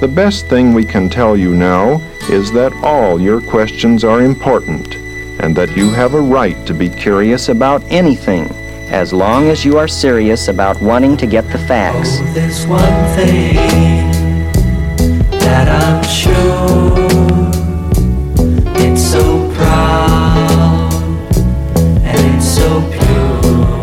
The 0.00 0.06
best 0.06 0.46
thing 0.46 0.74
we 0.74 0.84
can 0.84 1.10
tell 1.10 1.36
you 1.36 1.56
now 1.56 2.00
is 2.30 2.52
that 2.52 2.72
all 2.84 3.20
your 3.20 3.40
questions 3.40 4.04
are 4.04 4.22
important 4.22 4.94
and 5.40 5.56
that 5.56 5.76
you 5.76 5.90
have 5.90 6.14
a 6.14 6.20
right 6.20 6.56
to 6.68 6.72
be 6.72 6.88
curious 6.88 7.48
about 7.48 7.82
anything 7.90 8.48
as 8.90 9.12
long 9.12 9.48
as 9.48 9.64
you 9.64 9.76
are 9.76 9.88
serious 9.88 10.46
about 10.46 10.80
wanting 10.80 11.16
to 11.16 11.26
get 11.26 11.50
the 11.50 11.58
facts. 11.58 12.18
Oh, 12.20 12.32
there's 12.32 12.64
one 12.64 12.80
thing 13.16 13.56
that 15.40 15.66
I'm 15.68 16.04
sure 16.04 16.94
it's 18.76 19.02
so 19.02 19.52
proud 19.54 20.92
and 22.04 22.36
it's 22.36 22.46
so 22.46 22.88
pure 22.92 23.80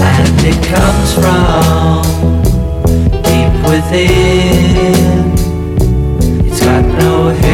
and 0.00 0.40
it 0.40 0.66
comes 0.66 1.12
from 1.12 2.07
it's 3.90 4.10
got 6.60 6.84
no 6.84 7.28
head. 7.28 7.47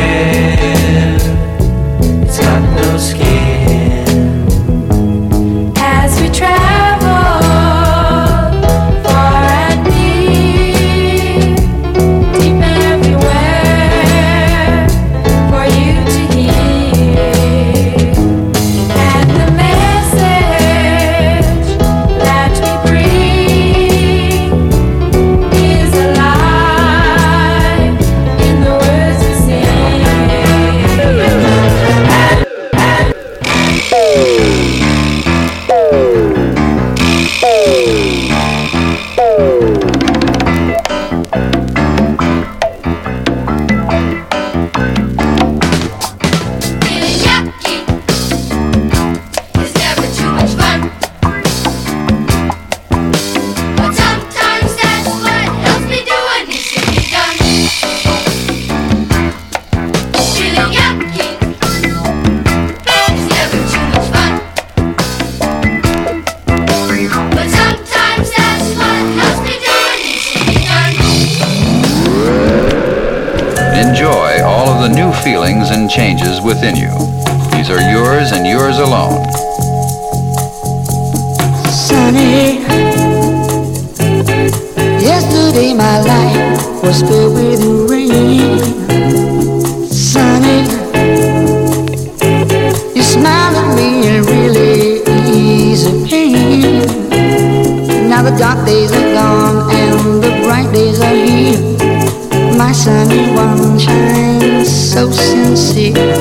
one 103.35 103.79
shines 103.79 104.69
so 104.93 105.11
sincere, 105.11 106.15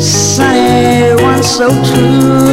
say 0.00 1.14
one 1.22 1.42
so 1.42 1.68
true. 1.84 2.49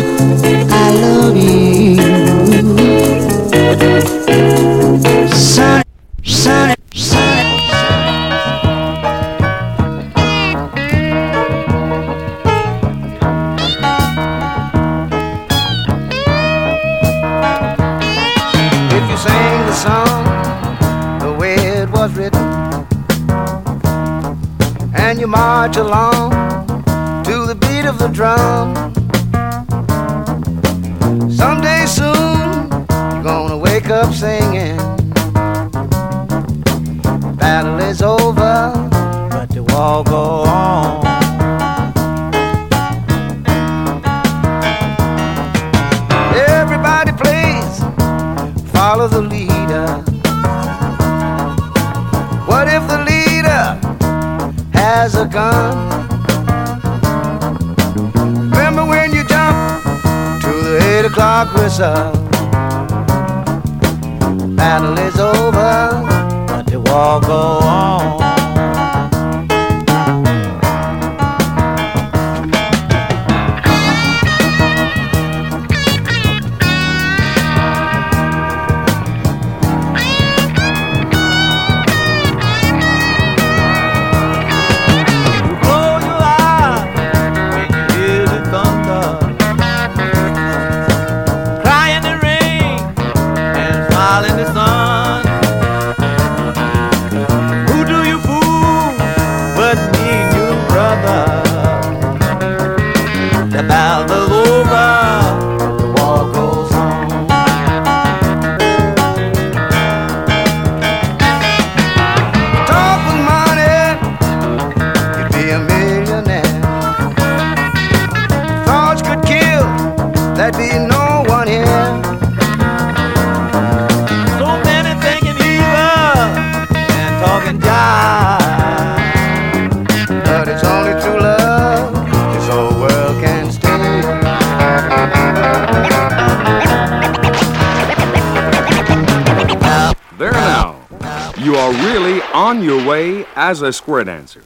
You 140.89 141.55
are 141.55 141.71
really 141.71 142.21
on 142.33 142.63
your 142.63 142.85
way 142.87 143.25
as 143.35 143.61
a 143.61 143.73
square 143.73 144.05
dancer. 144.05 144.41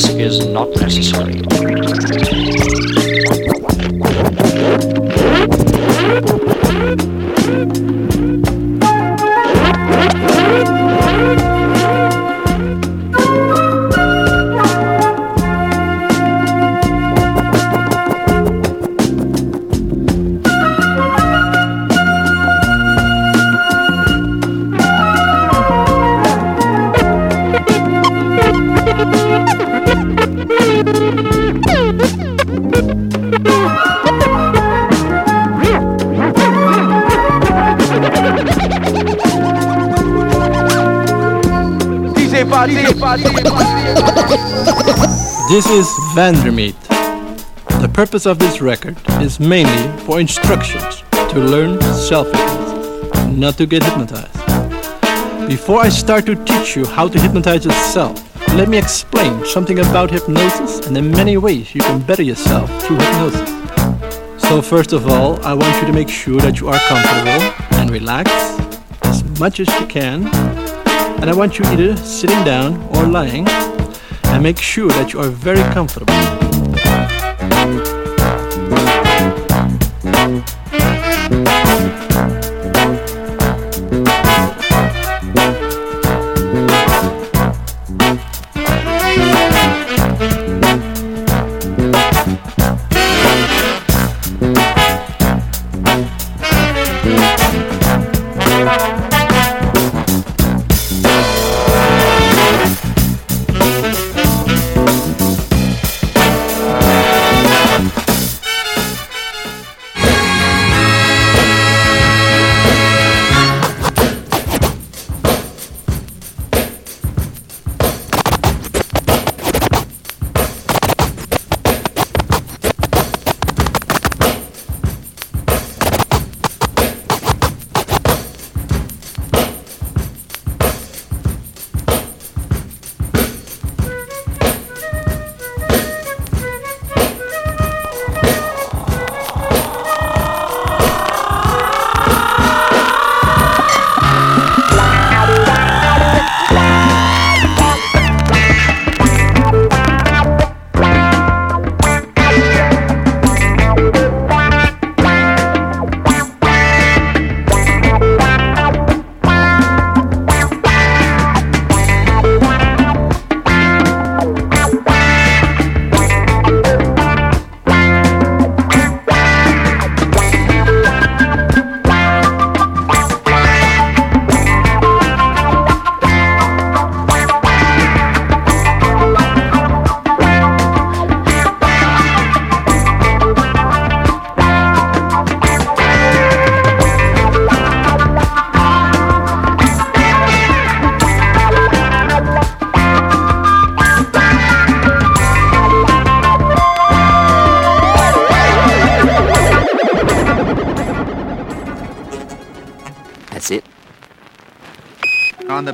This 0.00 0.38
is 0.40 0.46
not 0.46 0.70
necessary. 0.80 1.69
This 45.60 45.72
is 45.72 45.88
Vandermeet. 46.14 46.74
The 47.82 47.90
purpose 47.92 48.24
of 48.24 48.38
this 48.38 48.62
record 48.62 48.96
is 49.20 49.38
mainly 49.38 50.04
for 50.06 50.18
instructions 50.18 51.02
to 51.12 51.38
learn 51.38 51.78
self-hypnosis, 51.82 53.26
not 53.36 53.58
to 53.58 53.66
get 53.66 53.82
hypnotized. 53.82 54.32
Before 55.46 55.82
I 55.82 55.90
start 55.90 56.24
to 56.24 56.34
teach 56.46 56.76
you 56.76 56.86
how 56.86 57.08
to 57.08 57.20
hypnotize 57.20 57.66
yourself, 57.66 58.16
let 58.54 58.70
me 58.70 58.78
explain 58.78 59.44
something 59.44 59.80
about 59.80 60.10
hypnosis 60.10 60.86
and 60.86 60.96
the 60.96 61.02
many 61.02 61.36
ways 61.36 61.74
you 61.74 61.82
can 61.82 62.00
better 62.00 62.22
yourself 62.22 62.70
through 62.82 62.96
hypnosis. 62.96 63.50
So 64.48 64.62
first 64.62 64.94
of 64.94 65.08
all, 65.08 65.44
I 65.44 65.52
want 65.52 65.78
you 65.82 65.86
to 65.88 65.92
make 65.92 66.08
sure 66.08 66.40
that 66.40 66.58
you 66.58 66.68
are 66.68 66.80
comfortable 66.88 67.76
and 67.78 67.90
relaxed 67.90 68.62
as 69.02 69.22
much 69.38 69.60
as 69.60 69.68
you 69.78 69.86
can. 69.88 70.26
And 71.20 71.28
I 71.28 71.34
want 71.34 71.58
you 71.58 71.66
either 71.66 71.98
sitting 71.98 72.42
down 72.44 72.80
or 72.96 73.06
lying 73.06 73.46
make 74.40 74.58
sure 74.58 74.88
that 74.88 75.12
you 75.12 75.20
are 75.20 75.28
very 75.28 75.62
comfortable. 75.74 76.29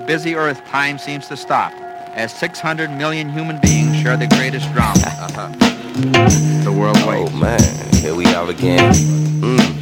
Busy 0.06 0.36
earth, 0.36 0.64
time 0.66 0.98
seems 0.98 1.26
to 1.28 1.36
stop, 1.36 1.72
as 2.14 2.32
600 2.32 2.90
million 2.90 3.28
human 3.28 3.60
beings 3.60 4.00
share 4.00 4.16
the 4.16 4.28
greatest 4.28 4.72
drama. 4.72 4.94
uh-huh. 5.04 5.48
The 6.64 6.72
world 6.72 6.96
waits. 7.06 7.32
Oh 7.32 7.36
man, 7.36 7.94
here 7.94 8.14
we 8.14 8.26
are 8.26 8.48
again. 8.48 8.92
Mm. 9.40 9.76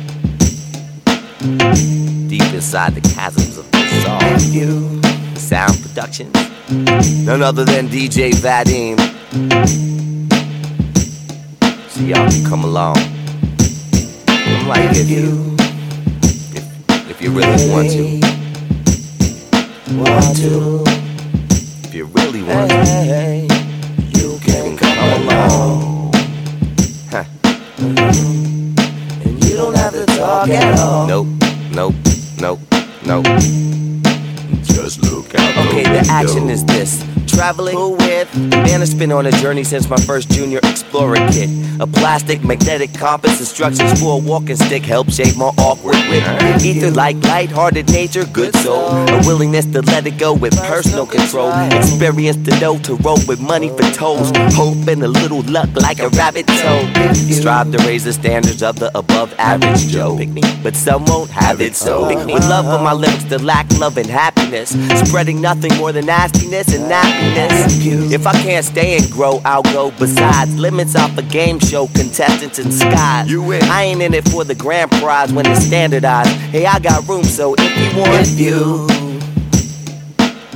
Deep 2.28 2.54
inside 2.54 2.94
the 2.94 3.02
chasms 3.02 3.58
of 3.58 3.70
the 3.70 3.78
song. 4.02 5.36
Sound 5.36 5.82
production. 5.82 6.30
None 7.24 7.42
other 7.42 7.64
than 7.64 7.88
DJ 7.88 8.30
Vadim. 8.32 8.98
See 11.90 12.06
y'all 12.06 12.30
can 12.30 12.44
come 12.46 12.64
along. 12.64 12.96
I'm 14.28 14.68
like 14.68 14.90
if 14.96 15.10
you, 15.10 15.54
if, 16.56 17.10
if 17.10 17.20
you 17.20 17.30
really 17.30 17.70
want 17.70 17.90
to. 17.90 18.23
Nope, 32.44 32.60
nope, 33.06 33.24
nope. 33.24 33.34
Just 34.64 35.02
look 35.02 35.34
out. 35.34 35.66
Okay, 35.66 35.82
the 35.84 36.06
action 36.10 36.50
is 36.50 36.62
this. 36.66 37.02
Traveling 37.26 37.96
with 37.96 38.30
the 38.32 38.56
man 38.58 38.80
has 38.80 38.94
been 38.94 39.12
on 39.12 39.24
a 39.24 39.30
journey 39.32 39.64
since 39.64 39.88
my 39.88 39.96
first 39.96 40.30
junior 40.30 40.60
explorer 40.94 41.16
kit. 41.32 41.50
A 41.80 41.86
plastic 41.88 42.44
magnetic 42.44 42.94
compass, 42.94 43.40
instructions 43.40 44.00
for 44.00 44.14
a 44.14 44.22
walking 44.22 44.54
stick 44.54 44.84
help 44.84 45.10
shape 45.10 45.36
my 45.36 45.50
awkward 45.58 45.96
wit. 46.08 46.22
Ether 46.62 46.92
like 46.92 47.16
light-hearted 47.24 47.90
nature, 47.90 48.24
good 48.26 48.54
soul. 48.56 48.90
A 49.08 49.20
willingness 49.26 49.66
to 49.66 49.82
let 49.82 50.06
it 50.06 50.16
go 50.18 50.32
with 50.32 50.56
personal 50.62 51.04
control. 51.04 51.50
Experience 51.72 52.36
to 52.48 52.60
know 52.60 52.78
to 52.78 52.94
roll 52.96 53.18
with 53.26 53.40
money 53.40 53.70
for 53.70 53.82
toes. 53.90 54.30
Hope 54.54 54.86
and 54.86 55.02
a 55.02 55.08
little 55.08 55.42
luck 55.42 55.68
like 55.74 55.98
a 55.98 56.08
rabbit 56.10 56.46
toe. 56.46 57.12
Strive 57.12 57.72
to 57.72 57.78
raise 57.78 58.04
the 58.04 58.12
standards 58.12 58.62
of 58.62 58.78
the 58.78 58.96
above 58.96 59.34
average 59.38 59.88
Joe. 59.88 60.16
But 60.62 60.76
some 60.76 61.04
won't 61.06 61.30
have 61.30 61.60
it 61.60 61.74
so. 61.74 62.06
With 62.06 62.48
love 62.48 62.66
on 62.66 62.84
my 62.84 62.92
lyrics 62.92 63.24
to 63.24 63.38
lack 63.40 63.68
love 63.80 63.98
and 63.98 64.06
happiness. 64.06 64.70
Spreading 65.08 65.40
nothing 65.40 65.74
more 65.76 65.90
than 65.90 66.06
nastiness 66.06 66.72
and 66.72 66.84
nappiness. 66.84 68.12
If 68.12 68.28
I 68.28 68.32
can't 68.42 68.64
stay 68.64 68.96
and 68.96 69.10
grow, 69.10 69.40
I'll 69.44 69.64
go. 69.64 69.90
Besides, 69.98 70.56
limits 70.84 70.96
off 70.96 71.16
a 71.16 71.22
game 71.22 71.58
show, 71.58 71.86
contestants 71.88 72.58
and 72.58 72.72
skies. 72.72 73.32
I 73.32 73.84
ain't 73.84 74.02
in 74.02 74.14
it 74.14 74.28
for 74.28 74.44
the 74.44 74.54
grand 74.54 74.90
prize 74.92 75.32
when 75.32 75.46
it's 75.46 75.64
standardized. 75.64 76.30
Hey, 76.50 76.66
I 76.66 76.78
got 76.78 77.06
room, 77.08 77.24
so 77.24 77.54
if 77.58 77.94
you 77.94 78.00
want, 78.00 78.26
if 78.26 78.38
you 78.38 78.86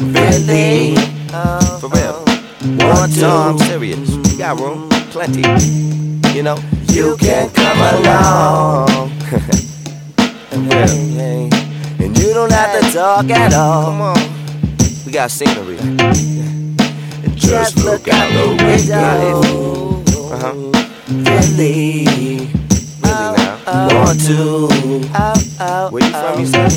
really 0.07 0.97
For 1.81 1.89
real. 1.89 2.25
I'm 3.25 3.59
serious. 3.59 4.11
We 4.17 4.37
got 4.39 4.61
room, 4.61 4.89
plenty. 5.11 5.41
You 6.35 6.43
know, 6.43 6.59
you 6.89 7.17
can 7.17 7.51
come 7.51 7.79
along. 7.79 9.11
and, 10.53 10.73
and 12.01 12.19
you 12.19 12.35
don't 12.35 12.53
have 12.53 12.81
to 12.81 12.93
talk 12.93 13.31
at 13.31 13.55
all. 13.55 13.85
Come 13.85 14.01
on. 14.03 14.17
We 15.07 15.13
got 15.13 15.31
scenery. 15.31 15.79
Just 17.35 17.79
look 17.79 18.09
out 18.09 18.31
the 18.33 18.65
window. 18.65 19.88
Uh 20.39 20.41
huh. 20.41 20.55
Really, 21.09 22.07
really 22.07 22.47
now. 23.03 23.89
Want 23.91 24.21
to? 24.27 24.69
Where 25.91 26.05
you 26.05 26.11
from? 26.13 26.39
You 26.39 26.47
said? 26.47 26.71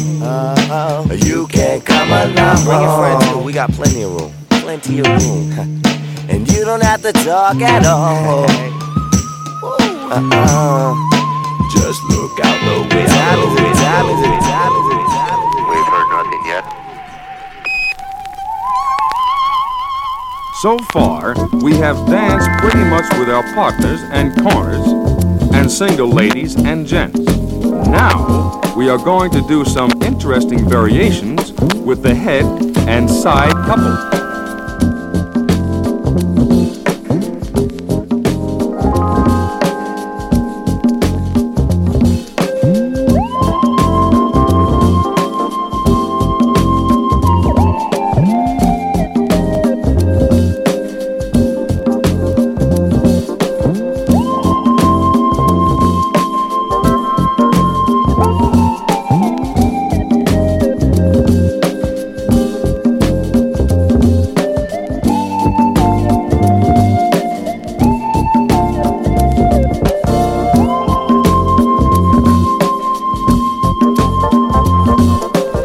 You 1.24 1.46
can 1.46 1.82
come 1.82 2.10
along. 2.10 2.66
Bring 2.66 2.82
your 2.82 2.98
friend 2.98 3.22
too. 3.22 3.38
We 3.38 3.54
got 3.54 3.72
plenty 3.74 4.02
of 4.02 4.20
room. 4.20 4.34
Plenty 4.50 5.00
of 5.02 5.06
room. 5.06 5.52
and 6.30 6.52
you 6.52 6.66
don't 6.66 6.82
have 6.82 7.04
to 7.04 7.12
talk 7.12 7.58
at 7.62 7.86
all. 7.86 8.46
Uh-uh. 10.12 10.96
Just 11.72 12.02
look 12.10 12.40
out 12.44 12.60
the 12.66 12.96
window. 12.96 13.12
So 20.62 20.78
far, 20.94 21.34
we 21.64 21.74
have 21.78 21.96
danced 22.06 22.48
pretty 22.60 22.88
much 22.88 23.12
with 23.18 23.30
our 23.30 23.42
partners 23.56 24.00
and 24.12 24.32
corners, 24.44 24.86
and 25.56 25.72
single 25.72 26.08
ladies 26.08 26.56
and 26.56 26.86
gents. 26.86 27.18
Now, 27.18 28.62
we 28.78 28.88
are 28.88 29.00
going 29.00 29.32
to 29.32 29.42
do 29.48 29.66
some 29.66 29.90
interesting 30.04 30.70
variations 30.70 31.52
with 31.84 32.04
the 32.04 32.14
head 32.14 32.46
and 32.88 33.10
side 33.10 33.54
couple. 33.66 34.21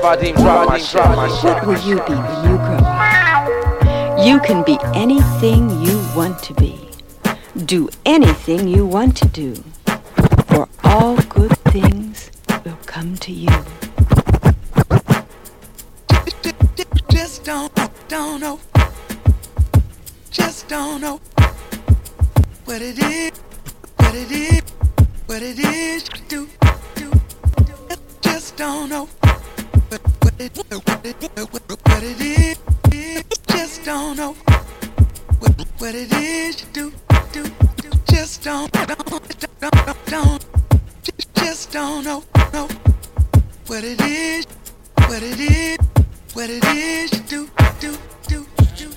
Vadim, 0.06 0.36
drop 0.36 0.68
my 0.68 0.78
drop 0.78 1.16
my 1.16 1.28
What 1.42 1.66
will 1.66 1.80
you 1.80 1.96
be 2.06 2.14
when 2.14 2.44
you 2.48 2.56
grow 2.58 2.78
up? 2.78 4.24
You 4.24 4.38
can 4.38 4.62
be 4.62 4.78
anything 4.94 5.68
you 5.82 5.98
want 6.14 6.40
to 6.44 6.54
be. 6.54 6.78
Do 7.64 7.88
anything 8.04 8.68
you 8.68 8.86
want 8.86 9.16
to 9.16 9.26
do. 9.26 9.54
For 10.46 10.68
all 10.84 11.16
good 11.28 11.58
things 11.74 12.30
will 12.64 12.78
come 12.86 13.16
to 13.16 13.32
you. 13.32 13.50
Just 17.10 17.42
don't, 17.42 17.72
don't 18.06 18.40
know. 18.40 18.60
Just 20.30 20.68
don't 20.68 21.00
know 21.00 21.20
what 22.64 22.80
it 22.80 22.96
is, 23.00 23.32
what 23.96 24.14
it 24.14 24.30
is, 24.30 24.62
what 25.26 25.42
it 25.42 25.58
is 25.58 26.04
to 26.04 26.22
do, 26.28 26.48
do, 26.94 27.10
do. 27.64 27.74
Just 28.22 28.56
don't 28.56 28.88
know 28.88 29.08
what, 30.38 32.02
it, 32.02 32.20
is. 32.20 32.58
Just 33.48 33.84
don't 33.84 34.16
know 34.18 34.34
what, 35.78 35.94
it 35.94 36.12
is 36.12 36.56
to 36.56 36.66
do, 36.72 36.92
do, 37.32 37.44
do. 37.76 37.90
Just 38.10 38.44
don't, 38.44 38.70
don't, 38.72 38.86
don't, 39.60 40.06
don't. 40.06 40.44
Just 41.36 41.72
don't 41.72 42.04
know, 42.04 42.22
know 42.52 42.68
what 43.66 43.82
it 43.82 44.00
is, 44.02 44.46
what 45.06 45.22
it 45.22 45.40
is, 45.40 45.78
what 46.34 46.50
it 46.50 46.64
is 46.64 47.10
to 47.12 47.20
do, 47.22 47.48
do, 47.80 47.96
do, 48.28 48.46
do. 48.76 48.92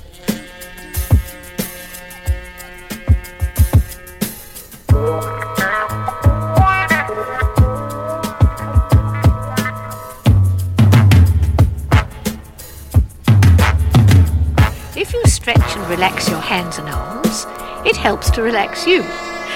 If 15.10 15.16
you 15.16 15.26
stretch 15.26 15.76
and 15.76 15.90
relax 15.90 16.30
your 16.30 16.40
hands 16.40 16.78
and 16.78 16.88
arms, 16.88 17.48
it 17.84 17.98
helps 17.98 18.30
to 18.30 18.44
relax 18.44 18.86
you. 18.86 19.02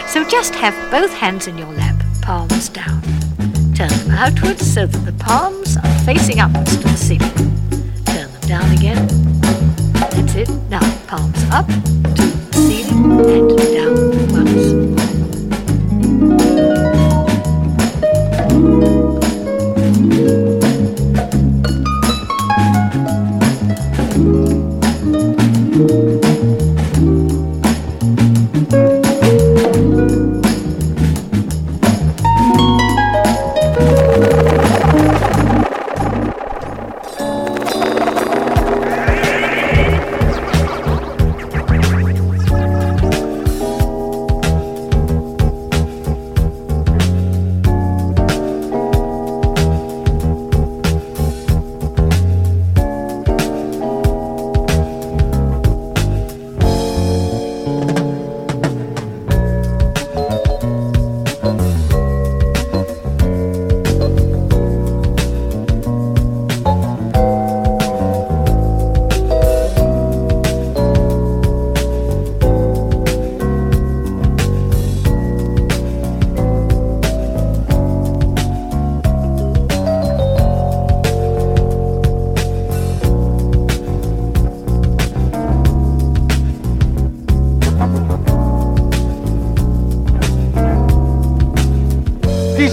So 0.08 0.28
just 0.28 0.56
have 0.56 0.74
both 0.89 1.14
hands 1.14 1.45
in 1.45 1.60
your 1.60 1.72
lap, 1.74 2.04
palms 2.24 2.70
down. 2.70 3.04
Turn 3.76 3.89
them 3.89 4.10
outwards 4.10 4.66
so 4.66 4.88
that 4.88 5.06
the 5.06 5.14
palms 5.24 5.78
are 5.78 5.99
facing 5.99 6.39
upwards 6.39 6.76
to 6.78 6.82
the 6.82 6.97
ceiling. 6.97 7.30
Turn 8.06 8.32
them 8.32 8.41
down 8.47 8.72
again. 8.72 9.08
That's 9.93 10.34
it. 10.34 10.49
Now, 10.72 10.82
palms 11.06 11.43
up 11.51 11.68
to 11.68 11.74
the 12.16 12.54
ceiling 12.54 13.22
and 13.30 13.49
down 13.76 14.34
once. 18.89 19.03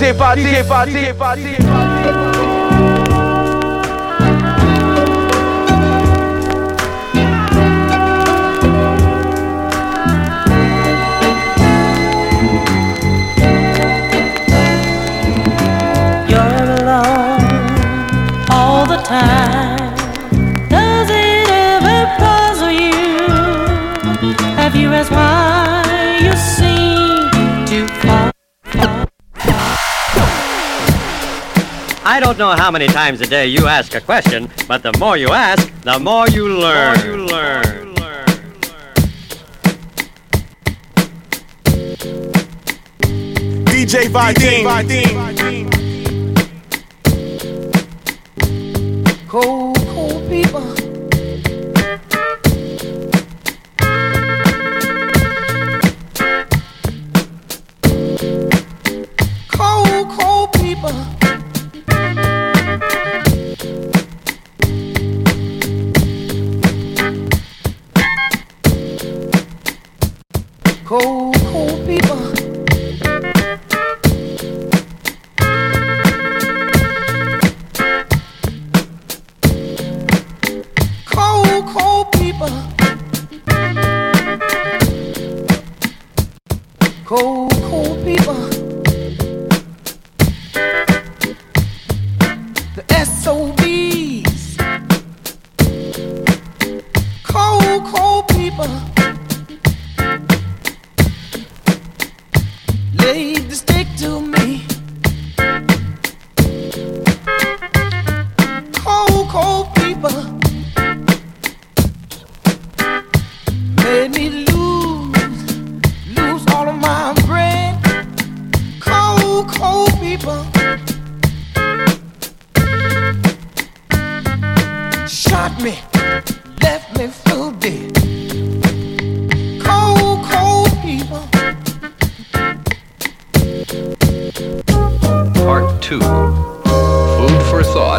DJ 0.00 0.14
Vadim, 0.14 0.44
DJ 0.44 0.62
Vadim, 0.62 0.94
DJ 0.94 1.12
Vadim. 1.12 1.89
Don't 32.30 32.38
don't 32.38 32.56
know 32.56 32.62
how 32.62 32.70
many 32.70 32.86
times 32.86 33.20
a 33.20 33.26
day 33.26 33.48
you 33.48 33.66
ask 33.66 33.92
a 33.96 34.00
question, 34.00 34.48
but 34.68 34.84
the 34.84 34.96
more 35.00 35.16
you 35.16 35.30
ask, 35.30 35.68
the 35.82 35.98
more 35.98 36.28
you 36.28 36.60
learn. 36.60 36.96
you 37.04 37.26
learn. 37.26 37.88
DJ 43.66 44.06
Vadim. 44.06 44.62
Cold, 44.62 45.69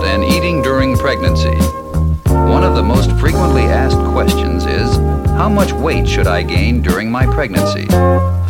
thought 0.02 0.08
and 0.08 0.24
eating 0.24 0.62
during 0.62 0.97
pregnancy. 0.97 1.56
One 2.28 2.64
of 2.64 2.76
the 2.76 2.84
most 2.84 3.12
frequently 3.20 3.64
asked 3.64 3.97
questions 4.14 4.66
is 4.66 4.95
How 5.38 5.49
much 5.49 5.72
weight 5.74 6.08
should 6.08 6.28
I 6.28 6.43
gain 6.43 6.82
during 6.82 7.12
my 7.12 7.26
pregnancy? 7.26 7.86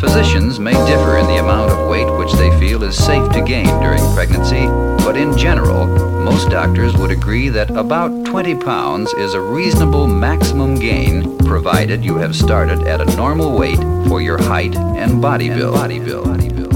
Physicians 0.00 0.58
may 0.58 0.72
differ 0.86 1.18
in 1.18 1.26
the 1.26 1.38
amount 1.38 1.70
of 1.70 1.88
weight 1.88 2.10
which 2.18 2.32
they 2.34 2.50
feel 2.58 2.82
is 2.82 2.96
safe 2.96 3.30
to 3.32 3.42
gain 3.42 3.66
during 3.80 4.02
pregnancy, 4.14 4.66
but 5.04 5.16
in 5.16 5.36
general, 5.36 5.86
most 6.24 6.50
doctors 6.50 6.96
would 6.96 7.10
agree 7.10 7.48
that 7.48 7.70
about 7.70 8.24
20 8.26 8.56
pounds 8.56 9.12
is 9.14 9.34
a 9.34 9.40
reasonable 9.40 10.06
maximum 10.06 10.76
gain 10.76 11.36
provided 11.38 12.04
you 12.04 12.16
have 12.16 12.34
started 12.34 12.82
at 12.86 13.00
a 13.00 13.16
normal 13.16 13.56
weight 13.56 13.80
for 14.08 14.20
your 14.20 14.40
height 14.42 14.74
and 14.76 15.20
body 15.20 15.48
build. 15.48 15.74
Body 15.74 15.98
build. 15.98 16.71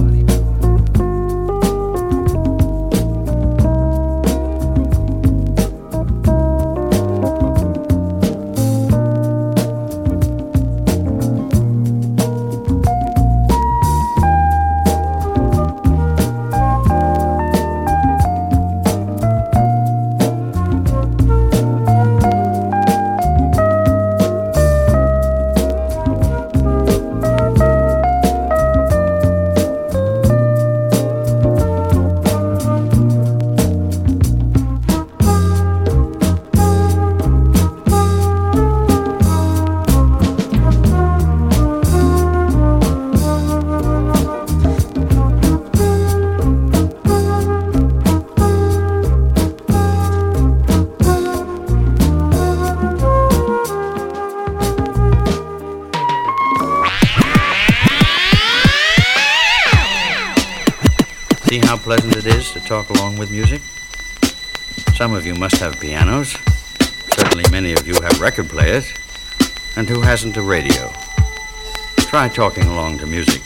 Try 72.17 72.29
talking 72.31 72.65
along 72.65 72.97
to 73.01 73.07
music. 73.07 73.43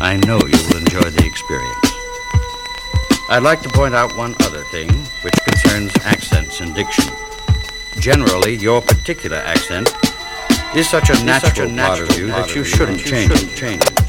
I 0.00 0.16
know 0.18 0.38
you 0.38 0.56
will 0.68 0.76
enjoy 0.76 1.10
the 1.10 1.26
experience. 1.26 1.86
I'd 3.28 3.42
like 3.42 3.60
to 3.62 3.68
point 3.68 3.92
out 3.92 4.16
one 4.16 4.36
other 4.42 4.62
thing, 4.70 4.88
which 5.22 5.34
concerns 5.44 5.92
accents 6.04 6.60
and 6.60 6.72
diction. 6.76 7.12
Generally, 7.98 8.54
your 8.58 8.82
particular 8.82 9.38
accent 9.38 9.92
is 10.76 10.88
such 10.88 11.10
a 11.10 11.24
natural, 11.24 11.68
part 11.70 11.98
of 12.02 12.16
you 12.16 12.28
that 12.28 12.54
you 12.54 12.62
shouldn't 12.62 13.00
change 13.00 13.32
it. 13.32 13.40
Vadim, 13.40 13.80
drop 13.80 14.03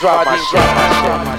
Drop 0.00 0.24
my 0.24 0.36
shit. 0.38 1.29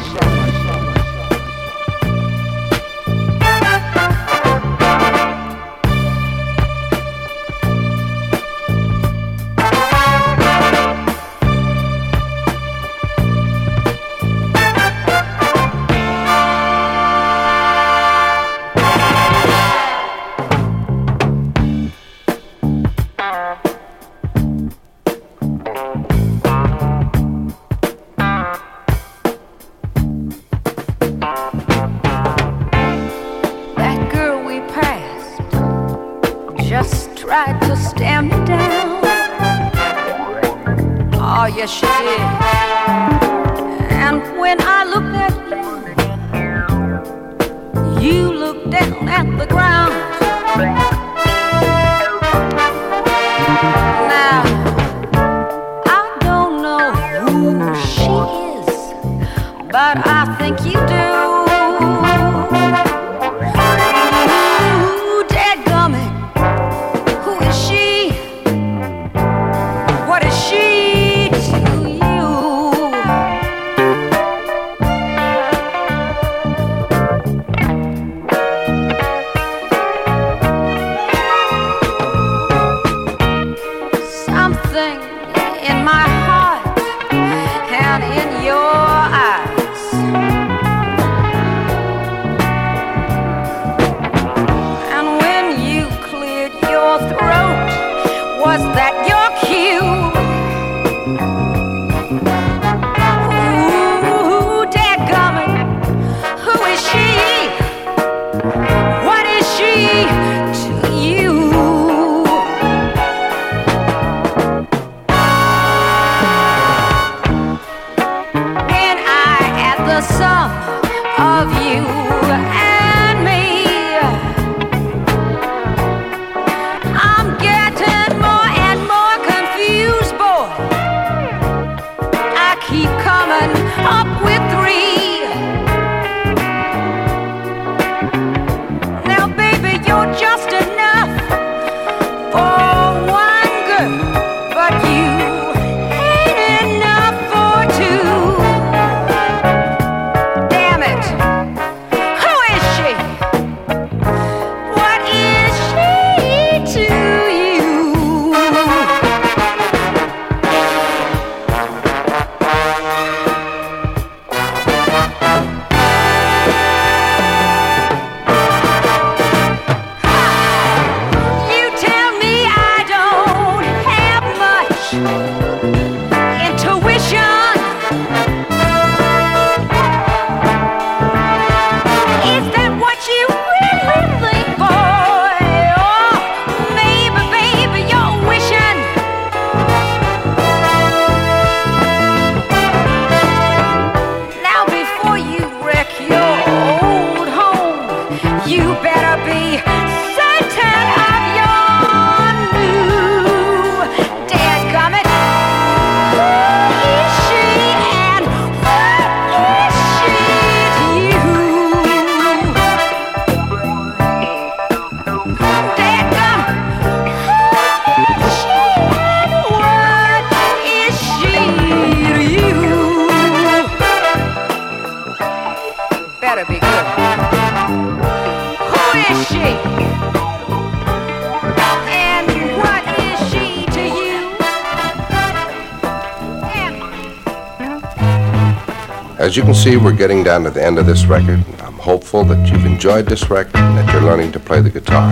As 239.32 239.38
you 239.38 239.44
can 239.44 239.54
see, 239.54 239.78
we're 239.78 239.96
getting 239.96 240.26
down 240.26 240.44
to 240.44 240.50
the 240.50 240.62
end 240.62 240.78
of 240.78 240.86
this 240.86 241.06
record. 241.06 241.42
I'm 241.62 241.80
hopeful 241.80 242.26
that 242.26 242.52
you've 242.52 242.66
enjoyed 242.66 243.06
this 243.06 243.30
record 243.30 243.56
and 243.56 243.78
that 243.78 243.94
you're 243.94 244.02
learning 244.02 244.34
to 244.34 244.42
play 244.42 244.60
the 244.60 244.70
guitar. 244.70 245.10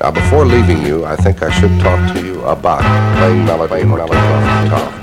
Now, 0.00 0.12
before 0.12 0.46
leaving 0.46 0.80
you, 0.80 1.04
I 1.04 1.14
think 1.14 1.42
I 1.42 1.50
should 1.50 1.78
talk 1.78 2.16
to 2.16 2.24
you 2.24 2.40
about 2.44 2.80
playing 3.18 3.44
melody 3.44 3.84
melody 3.84 4.14
guitar. 4.14 4.97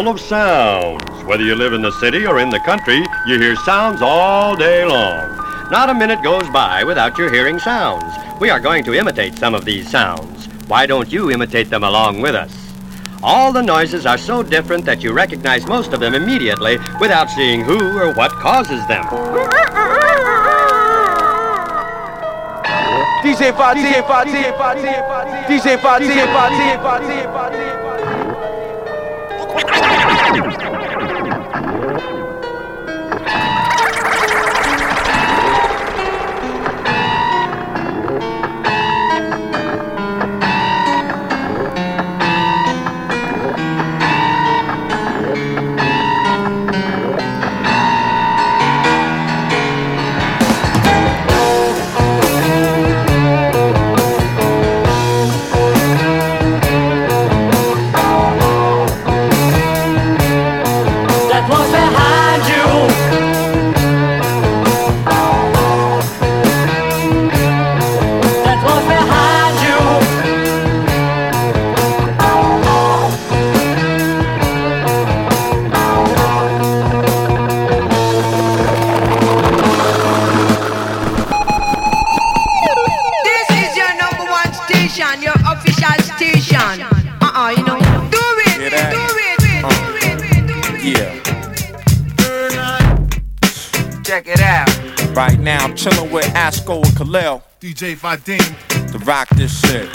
Full 0.00 0.08
of 0.08 0.18
sounds. 0.18 1.24
Whether 1.24 1.44
you 1.44 1.54
live 1.54 1.74
in 1.74 1.82
the 1.82 1.92
city 2.00 2.24
or 2.24 2.40
in 2.40 2.48
the 2.48 2.60
country, 2.60 3.04
you 3.26 3.38
hear 3.38 3.54
sounds 3.54 4.00
all 4.00 4.56
day 4.56 4.82
long. 4.82 5.36
Not 5.70 5.90
a 5.90 5.94
minute 5.94 6.22
goes 6.22 6.48
by 6.48 6.84
without 6.84 7.18
your 7.18 7.30
hearing 7.30 7.58
sounds. 7.58 8.14
We 8.40 8.48
are 8.48 8.60
going 8.60 8.82
to 8.84 8.94
imitate 8.94 9.36
some 9.36 9.54
of 9.54 9.66
these 9.66 9.90
sounds. 9.90 10.46
Why 10.68 10.86
don't 10.86 11.12
you 11.12 11.30
imitate 11.30 11.68
them 11.68 11.84
along 11.84 12.22
with 12.22 12.34
us? 12.34 12.50
All 13.22 13.52
the 13.52 13.60
noises 13.62 14.06
are 14.06 14.16
so 14.16 14.42
different 14.42 14.86
that 14.86 15.02
you 15.02 15.12
recognize 15.12 15.66
most 15.66 15.92
of 15.92 16.00
them 16.00 16.14
immediately 16.14 16.78
without 16.98 17.28
seeing 17.28 17.60
who 17.60 17.78
or 17.98 18.14
what 18.14 18.30
causes 18.30 18.80
them. 18.86 19.04
DJ 23.20 23.52
Fadi, 23.52 23.84
DJ 23.84 24.02
Fadi, 24.08 24.32
DJ 24.32 24.56
Fadi, 24.56 25.44
DJ 25.44 25.76
Fadi, 25.76 26.08
DJ 26.08 26.24
Fadi, 26.32 26.56
DJ 26.56 27.34
Fadi. 27.34 27.60
Thank 27.60 27.79
I'm 95.70 95.76
chilling 95.76 96.10
with 96.10 96.24
Asco 96.34 96.84
and 96.84 96.96
Khalil. 96.96 97.44
DJ 97.60 97.94
Vadim. 97.94 98.90
To 98.90 98.98
rock 99.04 99.28
this 99.36 99.60
shit. 99.60 99.86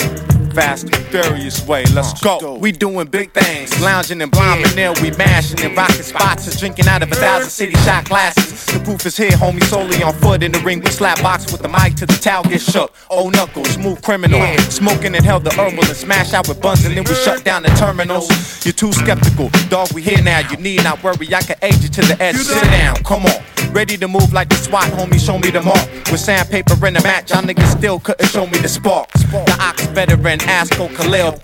Fast 0.54 0.88
and 1.06 1.24
furious 1.24 1.66
way, 1.66 1.84
let's 1.94 2.14
uh, 2.26 2.38
go. 2.40 2.56
We 2.56 2.72
doing 2.72 3.08
big 3.08 3.32
things, 3.32 3.80
lounging 3.82 4.22
and 4.22 4.32
bombing 4.32 4.76
there. 4.76 4.94
We 5.02 5.12
mashing 5.12 5.62
and 5.62 5.76
rocking 5.76 6.04
spots 6.04 6.48
and 6.48 6.58
drinking 6.58 6.88
out 6.88 7.04
of 7.04 7.12
a 7.12 7.16
thousand 7.16 7.50
city 7.50 7.76
shot 7.80 8.06
glasses. 8.06 8.66
The 8.66 8.80
proof 8.80 9.06
is 9.06 9.18
here, 9.18 9.32
homie, 9.32 9.64
solely 9.64 10.02
on 10.04 10.14
foot 10.14 10.44
in 10.44 10.52
the 10.52 10.60
ring. 10.60 10.82
We 10.82 10.92
slap 10.92 11.22
box 11.22 11.52
with 11.52 11.62
the 11.62 11.70
mic 11.70 11.96
till 11.96 12.08
the 12.08 12.20
towel 12.22 12.44
gets 12.44 12.70
shook. 12.72 12.94
Old 13.10 13.34
knuckles, 13.34 13.70
smooth 13.70 14.02
criminal. 14.02 14.42
Smoking 14.70 15.16
and 15.16 15.26
held 15.26 15.44
the 15.44 15.52
herbal 15.52 15.86
and 15.86 15.96
smash 15.96 16.34
out 16.34 16.48
with 16.48 16.62
buns 16.62 16.86
and 16.86 16.96
then 16.96 17.04
we 17.04 17.14
shut 17.16 17.44
down 17.44 17.64
the 17.64 17.70
terminals. 17.70 18.30
You're 18.66 18.74
too 18.74 18.94
skeptical, 18.94 19.50
dog. 19.70 19.92
We 19.94 20.02
here 20.02 20.22
now. 20.22 20.40
You 20.50 20.58
need 20.58 20.84
not 20.84 21.04
worry. 21.04 21.34
I 21.34 21.42
can 21.42 21.58
aid 21.62 21.82
you 21.82 21.90
to 21.90 22.02
the 22.02 22.18
edge. 22.22 22.36
Sit 22.38 22.64
down, 22.64 22.96
come 23.04 23.26
on. 23.26 23.44
Ready 23.74 23.98
to 23.98 24.08
move 24.08 24.32
like 24.32 24.50
the 24.50 24.56
SWAT, 24.56 24.86
homie. 24.92 25.20
Show 25.20 25.38
me 25.38 25.52
the 25.52 25.62
mark. 25.62 25.86
With 26.12 26.20
sandpaper 26.20 26.74
and 26.86 26.98
a 26.98 27.04
match, 27.04 27.32
y'all 27.32 27.42
niggas 27.42 27.78
still 27.78 28.00
couldn't 28.00 28.28
show 28.28 28.46
me 28.48 28.58
the 28.60 28.70
spark. 28.70 29.12
The 29.12 29.58
ox 29.60 29.86
veteran, 29.88 30.40
Asco 30.40 30.88
Khalil. 31.06 31.40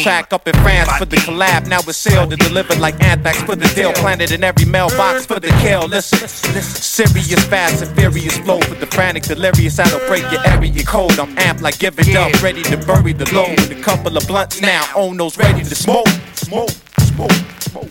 Track 0.00 0.32
up 0.32 0.48
in 0.48 0.54
France 0.54 0.90
for 0.98 1.04
the 1.04 1.18
collab, 1.18 1.68
now 1.68 1.78
it's 1.78 1.96
sealed 1.96 2.30
to 2.30 2.36
deliver 2.36 2.74
like 2.74 3.00
anthrax 3.00 3.40
for 3.42 3.54
the 3.54 3.68
deal. 3.76 3.92
Planted 3.92 4.32
in 4.32 4.42
every 4.42 4.64
mailbox 4.64 5.24
for 5.24 5.38
the 5.38 5.50
kill. 5.62 5.86
Listen, 5.86 6.26
serious, 6.26 7.44
fast, 7.46 7.80
and 7.80 7.96
furious 7.96 8.36
flow 8.38 8.56
with 8.56 8.80
the 8.80 8.86
frantic, 8.86 9.22
delirious. 9.22 9.78
I 9.78 9.88
don't 9.88 10.04
break 10.08 10.22
your 10.32 10.44
area 10.48 10.82
code. 10.82 11.16
I'm 11.18 11.34
amped 11.36 11.60
like 11.60 11.78
give 11.78 11.96
it 12.00 12.14
up, 12.16 12.42
ready 12.42 12.62
to 12.64 12.76
bury 12.76 13.12
the 13.12 13.32
load. 13.32 13.50
With 13.60 13.70
a 13.70 13.80
couple 13.80 14.16
of 14.16 14.26
blunts 14.26 14.60
now, 14.60 14.84
own 14.96 15.16
those 15.16 15.38
ready 15.38 15.62
to 15.62 15.74
smoke, 15.76 16.08
smoke, 16.34 16.70
smoke, 16.98 17.30
smoke. 17.60 17.88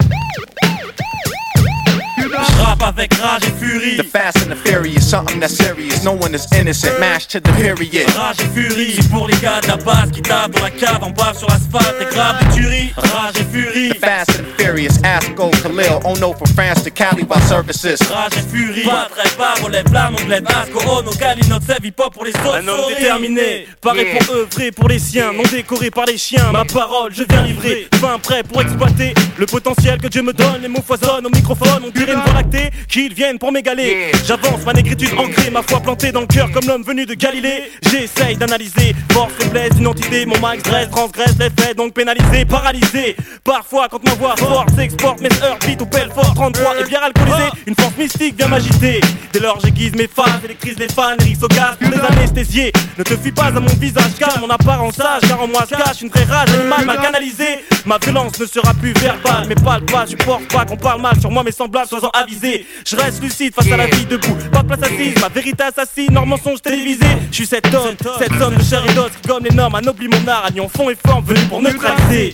Je 2.32 2.64
rappe 2.64 2.84
avec 2.84 3.14
rage 3.16 3.42
et 3.44 3.64
furie. 3.64 3.98
The 3.98 4.04
fast 4.04 4.38
and 4.38 4.52
the 4.52 4.56
furious, 4.56 5.02
something 5.02 5.40
that's 5.40 5.56
serious. 5.56 6.04
No 6.04 6.14
one 6.14 6.34
is 6.34 6.48
innocent, 6.58 7.00
mash 7.00 7.28
to 7.28 7.40
the 7.40 7.52
period. 7.54 8.10
Rage 8.16 8.38
et 8.40 8.60
furie, 8.60 8.94
c'est 8.96 9.10
pour 9.10 9.28
les 9.28 9.38
gars 9.38 9.60
de 9.62 9.68
la 9.68 9.78
base 9.78 10.12
qui 10.14 10.22
tapent 10.22 10.52
dans 10.52 10.64
la 10.64 10.72
cave, 10.72 11.00
en 11.02 11.10
bave 11.10 11.38
sur 11.38 11.48
l'asphalte 11.48 11.96
et 12.00 12.14
grave 12.14 12.38
des 12.40 12.56
tueries. 12.56 12.94
Rage 12.96 13.36
et 13.40 13.46
furie. 13.52 13.90
The 13.90 14.00
fast 14.00 14.40
and 14.40 14.46
furious, 14.58 14.98
Asco 15.04 15.52
Khalil. 15.62 16.00
Oh 16.06 16.16
no, 16.20 16.34
from 16.34 16.48
France 16.56 16.84
to 16.84 16.90
Cali 16.90 17.24
by 17.24 17.40
services. 17.48 18.00
Rage 18.10 18.38
et 18.38 18.56
furie. 18.56 18.84
Pas 18.84 19.10
très 19.10 19.30
bas, 19.38 19.54
relève 19.64 19.92
l'âme, 19.92 20.16
on 20.20 20.26
bled 20.26 20.46
Asco, 20.48 20.80
oh 20.88 21.02
no, 21.04 21.12
Cali, 21.12 21.42
notre 21.50 21.66
sève 21.66 21.84
hip 21.84 22.00
hop 22.00 22.14
pour 22.14 22.24
les 22.26 22.32
autres. 22.32 22.56
Un 22.56 22.68
homme 22.68 22.94
déterminé, 22.98 23.68
paré 23.82 24.06
pour 24.06 24.36
œuvrer 24.36 24.72
pour 24.72 24.88
les 24.88 25.00
siens, 25.00 25.34
non 25.34 25.44
décoré 25.52 25.92
par 25.92 26.06
les 26.06 26.18
chiens. 26.18 26.52
Ma 26.52 26.66
parole, 26.66 27.14
je 27.14 27.24
viens 27.30 27.44
livrer, 27.44 27.88
fin 28.00 28.18
prêt 28.20 28.44
pour 28.44 28.62
exploiter 28.62 29.14
le 29.38 29.46
potentiel 29.46 30.00
que 30.00 30.08
Dieu 30.08 30.22
me 30.22 30.34
donne. 30.34 30.62
Les 30.62 30.68
mots 30.68 30.84
foisonnent 30.86 31.26
au 31.26 31.30
microphone, 31.30 31.84
on 31.86 31.90
dirait 31.90 32.16
voie 32.24 32.34
lactée 32.34 32.72
qu'ils 32.88 33.14
viennent 33.14 33.40
pour 33.40 33.52
m'égaler. 33.52 34.12
J'avance, 34.26 34.66
ma 34.66 34.74
négritude 34.74 35.12
ancrée, 35.18 35.50
ma 35.50 35.62
foi 35.62 35.80
plantée 35.80 36.12
dans 36.12 36.22
le 36.22 36.28
cœur 36.28 36.52
comme 36.52 36.66
l'homme 36.68 36.84
venu 36.84 37.06
de 37.06 37.14
Galilée. 37.14 37.72
J'essaye 37.90 38.38
d'analyser 38.38 38.96
force, 39.12 39.34
faiblesse, 39.40 39.78
identité. 39.78 40.26
Mon 40.26 40.40
max 40.40 40.64
dresse, 40.64 40.90
transgresse 40.90 41.36
les 41.40 41.50
faits, 41.50 41.78
donc 41.78 41.94
pénalisé, 41.94 42.46
paralysé. 42.46 43.16
Parfois, 43.44 43.88
quand 43.90 44.04
ma 44.06 44.14
voix 44.14 44.36
forte 44.38 44.76
s'exporte, 44.76 45.22
mes 45.22 45.30
heures 45.44 45.58
beat 45.66 45.82
au 45.82 45.86
Belfort 45.86 46.34
33 46.34 46.80
et 46.80 46.84
bien 46.86 47.00
alcoolisé. 47.02 47.44
Une 47.68 47.76
force 47.76 47.98
mystique 47.98 48.38
vient 48.38 48.48
m'agiter. 48.48 49.02
Dès 49.34 49.40
lors, 49.40 49.60
j'aiguise 49.64 49.96
mes 49.96 50.08
phases, 50.08 50.44
électrise 50.44 50.78
les 50.78 50.88
fans, 50.88 51.16
lyrics 51.20 51.44
au 51.44 51.48
gaz 51.48 51.78
pour 51.80 51.90
les 51.90 52.00
anesthésiés. 52.00 52.72
Ne 52.98 53.04
te 53.04 53.16
fuis 53.16 53.32
pas 53.32 53.46
à 53.46 53.52
mon 53.52 53.74
visage 53.80 54.16
calme, 54.20 54.42
mon 54.42 54.50
apparence 54.50 54.96
sage, 54.96 55.22
car 55.28 55.42
en 55.42 55.48
moi 55.48 55.66
se 55.66 55.76
cache 55.76 56.02
une 56.02 56.10
vraie 56.10 56.24
rage 56.26 56.50
animale 56.50 56.86
mal 56.86 57.02
canalisée. 57.02 57.60
Ma 57.86 57.98
violence 57.98 58.40
ne 58.40 58.46
sera 58.46 58.74
plus 58.74 58.94
verbale, 58.94 59.46
mais 59.48 59.56
pas 59.56 59.80
le 59.80 59.86
pas, 59.86 60.06
je 60.06 60.12
supporte 60.12 60.48
pas 60.52 60.66
qu'on 60.66 60.78
parle 60.78 61.02
mal 61.02 61.20
sur 61.20 61.32
moi, 61.32 61.44
mes 61.44 61.52
semblables, 61.52 61.88
sois-en 61.88 62.11
avisé. 62.14 62.66
Je 62.86 62.96
reste 62.96 63.22
lucide 63.22 63.54
face 63.54 63.72
à 63.72 63.78
la 63.78 63.88
vie 63.88 64.06
debout, 64.06 64.38
pas 64.52 64.64
de 64.64 64.68
place 64.68 64.84
assise, 64.84 65.16
ma 65.20 65.30
vérité 65.30 65.64
assassine, 65.64 66.18
hors 66.18 66.26
mensonge 66.26 66.62
télévisé. 66.62 67.06
Je 67.32 67.36
suis 67.36 67.46
cet 67.46 67.74
homme, 67.74 67.96
cet 68.20 68.42
homme 68.42 68.56
de 68.56 68.64
chair 68.64 68.84
et 68.90 68.94
d'os 68.94 69.10
qui, 69.12 69.28
comme 69.28 69.44
les 69.44 69.56
normes, 69.56 69.76
anoblit 69.76 70.08
mon 70.08 70.28
art, 70.28 70.46
alliant 70.46 70.70
fond 70.70 70.90
et 70.90 70.98
forme, 71.06 71.26
venu 71.26 71.42
pour 71.48 71.62
neutraliser. 71.62 72.34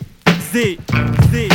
Zé, 0.53 0.77
zé. 1.31 1.49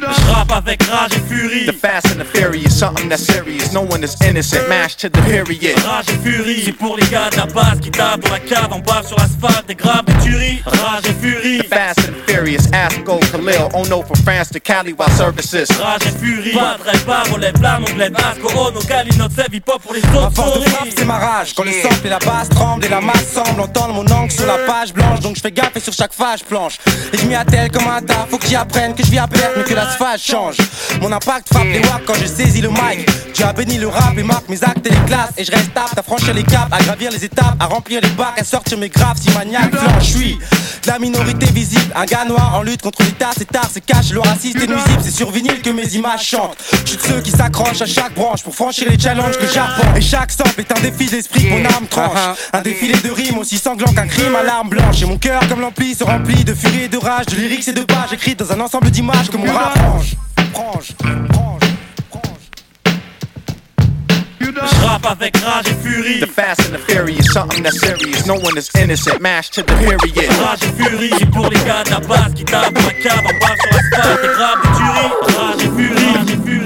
Je 0.00 0.32
rappe 0.32 0.52
avec 0.52 0.82
rage 0.84 1.12
et 1.16 1.32
furie. 1.34 1.66
The 1.66 1.72
fast 1.72 2.06
and 2.06 2.18
the 2.20 2.24
furious, 2.24 2.70
something 2.76 3.08
that's 3.08 3.24
serious. 3.24 3.72
No 3.72 3.82
one 3.82 4.02
is 4.02 4.16
innocent, 4.26 4.68
mash 4.68 4.96
to 4.96 5.08
the 5.08 5.20
period. 5.22 5.78
Rage 5.86 6.06
et 6.08 6.18
furie, 6.28 6.62
c'est 6.64 6.72
pour 6.72 6.96
les 6.96 7.06
gars 7.06 7.30
de 7.30 7.36
la 7.36 7.46
base 7.46 7.78
qui 7.80 7.90
tapent 7.90 8.20
dans 8.20 8.32
la 8.32 8.40
cave, 8.40 8.72
en 8.72 8.80
bave 8.80 9.06
sur 9.06 9.16
l'asphalte, 9.18 9.66
des 9.68 9.74
graves 9.76 10.04
des 10.06 10.14
tueries. 10.14 10.62
Rage 10.66 11.04
et 11.08 11.14
furie. 11.24 11.58
The 11.58 11.66
fast 11.68 11.98
and 12.00 12.14
furious, 12.26 12.66
Asco 12.72 13.18
Khalil. 13.30 13.68
Oh 13.74 13.84
no, 13.88 14.02
from 14.02 14.16
France 14.24 14.48
to 14.50 14.60
Cali 14.60 14.92
by 14.92 15.06
services. 15.16 15.68
Rage 15.78 16.06
et 16.06 16.18
furie. 16.24 16.52
Pas 16.54 16.76
très 16.84 16.98
bas, 17.06 17.22
relève 17.32 17.60
l'âme, 17.62 17.84
on 17.88 17.94
bled 17.94 18.14
Asco, 18.16 18.48
oh 18.56 18.70
no, 18.74 18.80
Cali, 18.80 19.10
notre 19.16 19.34
sève 19.36 19.54
hip 19.54 19.62
hop 19.68 19.80
pour 19.82 19.94
les 19.94 20.00
Ma 20.02 20.26
autres. 20.26 20.34
force 20.34 20.58
de 20.60 20.68
frappe, 20.68 20.88
c'est 20.96 21.04
ma 21.04 21.18
rage. 21.18 21.54
Quand 21.54 21.64
le 21.64 21.70
sample 21.72 22.06
et 22.06 22.10
la 22.10 22.18
basse 22.18 22.48
tremblent 22.48 22.84
et 22.84 22.88
la 22.88 23.00
masse 23.00 23.28
semble 23.32 23.60
entendre 23.60 23.94
mon 23.94 24.06
angle 24.12 24.30
sur 24.32 24.46
la 24.46 24.58
page 24.58 24.92
blanche. 24.92 25.20
Donc 25.20 25.36
je 25.36 25.40
fais 25.40 25.52
gaffe 25.52 25.76
et 25.76 25.80
sur 25.80 25.92
chaque 25.92 26.14
page 26.14 26.42
planche. 26.44 26.78
Et 27.12 27.18
je 27.18 27.26
m'y 27.26 27.34
attelle 27.36 27.70
comme 27.70 27.86
un 27.86 28.02
tas. 28.02 28.26
Faut 28.28 28.38
que 28.38 28.46
j'y 28.46 28.56
apprenne 28.56 28.94
que 28.94 29.04
je 29.04 29.10
vis 29.10 29.18
à 29.18 29.28
perte, 29.28 29.52
mais 29.56 29.62
que 29.62 29.74
change. 30.18 30.56
Mon 31.00 31.12
impact 31.12 31.48
frappe 31.52 31.66
les 31.66 31.80
waps 31.80 32.02
quand 32.06 32.14
je 32.14 32.26
saisis 32.26 32.60
le 32.60 32.68
mic. 32.68 33.06
Dieu 33.34 33.44
a 33.44 33.52
béni 33.52 33.78
le 33.78 33.88
rap 33.88 34.16
et 34.16 34.22
marque 34.22 34.48
mes 34.48 34.62
actes 34.62 34.86
et 34.86 34.90
les 34.90 35.04
classes. 35.06 35.32
Et 35.36 35.44
je 35.44 35.50
reste 35.50 35.70
apte 35.76 35.98
à 35.98 36.02
franchir 36.02 36.34
les 36.34 36.44
caps, 36.44 36.68
à 36.70 36.82
gravir 36.82 37.10
les 37.10 37.24
étapes, 37.24 37.56
à 37.58 37.66
remplir 37.66 38.00
les 38.00 38.08
bacs, 38.10 38.38
à 38.38 38.44
sortir 38.44 38.78
mes 38.78 38.88
graves 38.88 39.18
si 39.20 39.30
maniaque 39.32 39.74
flanche. 39.74 40.04
Je 40.04 40.18
suis 40.18 40.38
de 40.82 40.88
la 40.88 40.98
minorité 40.98 41.46
visible, 41.46 41.92
un 41.94 42.04
gars 42.04 42.24
noir 42.24 42.54
en 42.54 42.62
lutte 42.62 42.82
contre 42.82 43.02
l'État. 43.02 43.30
C'est 43.36 43.50
tard, 43.50 43.68
c'est 43.72 43.84
cash, 43.84 44.10
le 44.12 44.20
raciste 44.20 44.56
est 44.56 44.66
nuisible. 44.66 45.00
C'est 45.02 45.10
sur 45.10 45.30
vinyle 45.30 45.62
que 45.62 45.70
mes 45.70 45.94
images 45.94 46.24
chantent. 46.24 46.56
Je 46.84 46.90
suis 46.90 46.96
de 46.96 47.02
ceux 47.02 47.20
qui 47.20 47.30
s'accrochent 47.30 47.82
à 47.82 47.86
chaque 47.86 48.14
branche 48.14 48.42
pour 48.42 48.54
franchir 48.54 48.88
les 48.88 48.98
challenges 48.98 49.36
que 49.38 49.46
j'apprends. 49.52 49.94
Et 49.96 50.00
chaque 50.00 50.30
sample 50.30 50.60
est 50.60 50.72
un 50.72 50.80
défi 50.80 51.06
d'esprit 51.06 51.44
que 51.44 51.50
mon 51.50 51.64
âme 51.64 51.86
tranche. 51.90 52.18
Un 52.52 52.62
défilé 52.62 52.94
de 52.94 53.10
rimes 53.10 53.38
aussi 53.38 53.58
sanglant 53.58 53.92
qu'un 53.92 54.06
crime 54.06 54.34
à 54.36 54.42
l'arme 54.42 54.68
blanche. 54.68 55.02
Et 55.02 55.06
mon 55.06 55.18
cœur, 55.18 55.40
comme 55.48 55.60
l'ampli, 55.60 55.94
se 55.94 56.04
remplit 56.04 56.44
de 56.44 56.54
furie 56.54 56.84
et 56.84 56.88
de 56.88 56.98
rage, 56.98 57.26
de 57.26 57.36
lyrics 57.36 57.66
et 57.68 57.72
de 57.72 57.82
pages 57.82 58.12
écrites 58.12 58.38
dans 58.38 58.52
un 58.52 58.60
ensemble 58.60 58.90
d'images 58.90 59.28
que 59.30 59.36
mon 59.36 59.52
rap 59.52 59.73
range. 59.74 60.16
Range. 60.54 60.94
Je 64.40 64.86
rappe 64.86 65.06
avec 65.06 65.36
rage 65.38 65.66
et 65.66 65.74
furie. 65.86 66.20
The 66.20 66.26
fast 66.26 66.60
and 66.60 66.74
the 66.74 66.78
furious, 66.78 67.26
something 67.32 67.62
that's 67.62 67.80
serious. 67.80 68.26
No 68.26 68.34
one 68.34 68.56
is 68.56 68.70
innocent, 68.78 69.20
mash 69.20 69.50
to 69.50 69.62
the 69.62 69.74
period. 69.74 70.30
Rage 70.40 70.62
et 70.62 70.72
furie, 70.82 71.10
c'est 71.18 71.30
pour 71.30 71.48
les 71.50 71.58
gars 71.64 71.82
de 71.84 71.90
la 71.90 72.00
base 72.00 72.34
qui 72.34 72.44
tapent 72.44 72.72
dans 72.72 72.86
la 72.86 72.92
cave, 72.92 73.18
en 73.18 73.38
bave 73.40 73.58
sur 73.60 73.72
l'asphalte, 73.72 74.22
des 74.22 74.28
graves 74.28 74.62
des 74.62 74.68
tueries. 74.78 75.10
Rage 75.36 75.62
et 75.62 75.70
furie, 75.76 76.14
rage 76.14 76.30
et 76.30 76.36
furie. 76.44 76.64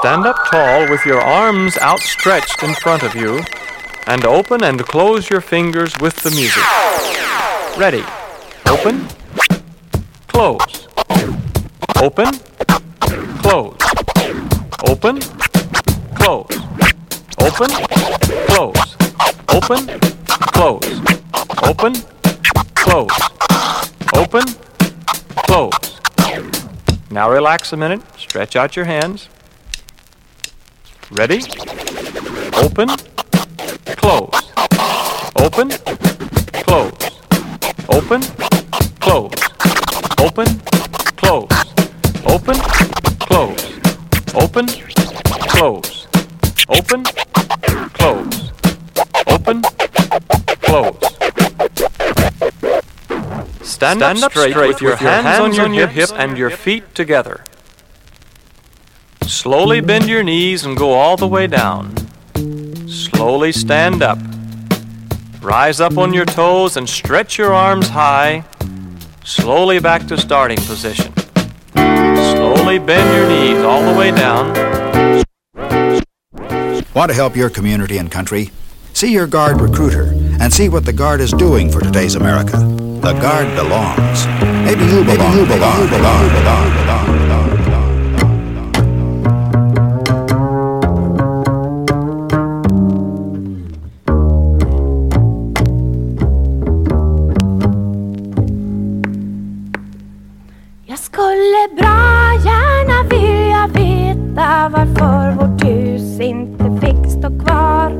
Stand 0.00 0.26
up 0.26 0.36
tall 0.50 0.90
with 0.90 1.06
your 1.06 1.20
arms 1.20 1.78
outstretched 1.78 2.62
in 2.62 2.74
front 2.74 3.02
of 3.02 3.14
you 3.14 3.40
and 4.06 4.26
open 4.26 4.62
and 4.62 4.84
close 4.84 5.30
your 5.30 5.40
fingers 5.40 5.94
with 5.98 6.16
the 6.16 6.30
music. 6.30 6.62
Ready. 7.78 8.04
Open. 8.66 9.06
Close. 10.26 10.88
Open. 11.96 12.32
Close. 13.42 13.76
Open. 14.86 15.20
Close. 16.14 16.46
Open. 17.38 17.70
Close. 18.48 18.96
Open. 19.48 20.00
Close. 20.52 21.02
Open. 21.62 21.94
Close. 22.74 23.20
Open. 24.14 24.44
Close. 25.46 26.00
Now 27.10 27.30
relax 27.30 27.72
a 27.72 27.76
minute. 27.76 28.02
Stretch 28.18 28.56
out 28.56 28.76
your 28.76 28.86
hands. 28.86 29.28
Ready? 31.10 31.42
Open. 32.56 32.88
Close. 33.96 34.52
Open. 35.36 35.70
Open. 37.94 38.20
Close. 38.98 39.30
Open. 40.18 40.46
Close. 41.14 41.48
Open. 42.26 42.56
Close. 43.20 43.80
Open. 44.34 44.66
Close. 44.66 46.06
Open. 46.68 47.04
Close. 47.94 48.50
Open. 49.28 49.62
Close. 50.62 50.96
Stand, 53.62 54.02
up 54.02 54.32
straight, 54.32 54.56
with 54.56 54.80
your 54.80 54.96
hands, 54.96 55.56
on 55.56 55.72
your, 55.72 55.86
hips 55.86 56.10
and 56.10 56.36
your 56.36 56.50
feet 56.50 56.96
together. 56.96 57.44
Slowly 59.22 59.80
bend 59.80 60.08
your 60.08 60.24
knees 60.24 60.64
and 60.64 60.76
go 60.76 60.94
all 60.94 61.16
the 61.16 61.28
way 61.28 61.46
down. 61.46 61.94
Slowly 62.88 63.52
stand 63.52 64.02
up. 64.02 64.18
Rise 65.44 65.78
up 65.78 65.98
on 65.98 66.14
your 66.14 66.24
toes 66.24 66.78
and 66.78 66.88
stretch 66.88 67.36
your 67.36 67.52
arms 67.52 67.88
high. 67.88 68.44
Slowly 69.24 69.78
back 69.78 70.06
to 70.06 70.16
starting 70.16 70.56
position. 70.56 71.12
Slowly 71.74 72.78
bend 72.78 73.14
your 73.14 73.28
knees 73.28 73.62
all 73.62 73.82
the 73.84 73.98
way 73.98 74.10
down. 74.10 74.54
Want 76.94 77.10
to 77.10 77.14
help 77.14 77.36
your 77.36 77.50
community 77.50 77.98
and 77.98 78.10
country? 78.10 78.52
See 78.94 79.12
your 79.12 79.26
Guard 79.26 79.60
recruiter 79.60 80.14
and 80.40 80.50
see 80.50 80.70
what 80.70 80.86
the 80.86 80.94
Guard 80.94 81.20
is 81.20 81.32
doing 81.32 81.70
for 81.70 81.82
today's 81.82 82.14
America. 82.14 82.56
The 82.56 83.12
Guard 83.20 83.54
belongs. 83.54 84.26
Maybe 84.64 84.86
you 84.86 85.04
belong. 85.04 85.18
Maybe 85.18 85.40
you 85.40 85.46
belong. 85.46 85.88
belong, 85.90 85.90
belong, 85.90 86.30
belong, 86.30 87.08
belong. 87.10 87.23
Skulle 101.24 101.68
bra 101.76 102.32
gärna 102.44 103.02
vilja 103.08 103.66
veta 103.66 104.68
varför 104.68 105.32
vårt 105.32 105.64
hus 105.64 106.20
inte 106.20 106.64
fick 106.80 107.10
stå 107.10 107.38
kvar. 107.44 107.92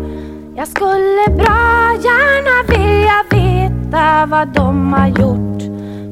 Jag 0.56 0.68
skulle 0.68 1.36
bra 1.36 1.94
gärna 2.04 2.56
vilja 2.68 3.24
veta 3.30 4.26
vad 4.26 4.48
de 4.48 4.92
har 4.92 5.08
gjort 5.08 5.62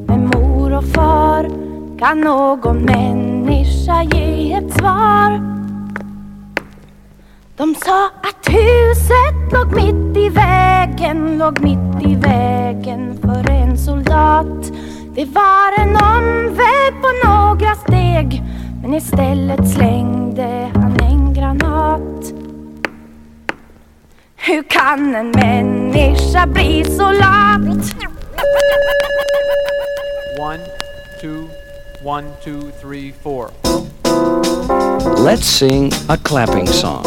med 0.08 0.18
mor 0.18 0.72
och 0.76 0.84
far. 0.84 1.50
Kan 1.98 2.20
någon 2.20 2.78
människa 2.78 4.02
ge 4.02 4.52
ett 4.52 4.74
svar? 4.78 5.40
De 7.56 7.74
sa 7.74 8.06
att 8.06 8.48
huset 8.48 9.52
låg 9.52 9.74
mitt 9.74 10.16
i 10.16 10.28
vägen, 10.28 11.38
låg 11.38 11.60
mitt 11.60 12.06
i 12.06 12.14
vägen 12.14 13.18
för 13.22 13.50
en 13.50 13.78
soldat. 13.78 14.72
Det 15.14 15.24
var 15.24 15.72
en 15.78 15.96
omväg 15.96 17.02
på 17.02 17.28
några 17.28 17.74
steg, 17.74 18.42
men 18.82 18.94
istället 18.94 19.70
slängde 19.70 20.70
han 20.74 20.96
en 21.00 21.34
granat. 21.34 22.32
Hur 24.36 24.62
kan 24.62 25.14
en 25.14 25.30
människa 25.30 26.46
bli 26.46 26.84
så 26.84 27.12
lat? 27.12 27.94
One, 30.40 30.60
two, 31.20 31.48
one, 32.04 32.26
two, 32.44 32.70
three, 32.82 33.12
four. 33.22 33.50
Let's 35.24 35.46
sing 35.46 35.92
a 36.08 36.16
clapping 36.16 36.66
song. 36.66 37.04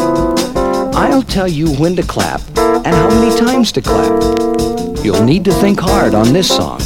I'll 0.94 1.22
tell 1.22 1.48
you 1.48 1.74
when 1.82 1.96
to 1.96 2.02
clap 2.02 2.40
and 2.58 2.94
how 2.94 3.10
many 3.10 3.36
times 3.36 3.72
to 3.72 3.80
clap. 3.80 4.22
You'll 5.04 5.24
need 5.24 5.44
to 5.44 5.52
think 5.52 5.80
hard 5.80 6.14
on 6.14 6.32
this 6.32 6.48
song. 6.48 6.80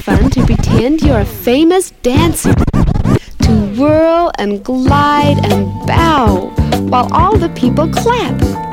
Fun 0.00 0.30
to 0.30 0.44
pretend 0.44 1.02
you're 1.02 1.20
a 1.20 1.24
famous 1.24 1.90
dancer. 2.02 2.54
To 3.42 3.52
whirl 3.76 4.32
and 4.38 4.64
glide 4.64 5.44
and 5.44 5.66
bow 5.86 6.52
while 6.88 7.08
all 7.12 7.36
the 7.36 7.50
people 7.50 7.88
clap. 7.88 8.71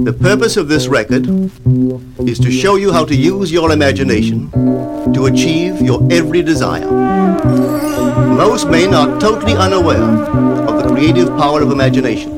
The 0.00 0.16
purpose 0.20 0.56
of 0.56 0.66
this 0.66 0.88
record 0.88 1.28
is 2.28 2.40
to 2.40 2.50
show 2.50 2.74
you 2.74 2.92
how 2.92 3.04
to 3.04 3.14
use 3.14 3.52
your 3.52 3.70
imagination 3.70 4.50
to 5.12 5.26
achieve 5.26 5.80
your 5.80 6.02
every 6.10 6.42
desire. 6.42 6.90
Most 6.90 8.68
men 8.68 8.92
are 8.92 9.06
totally 9.20 9.54
unaware 9.54 10.02
of 10.02 10.82
the 10.82 10.88
creative 10.92 11.28
power 11.38 11.62
of 11.62 11.70
imagination 11.70 12.32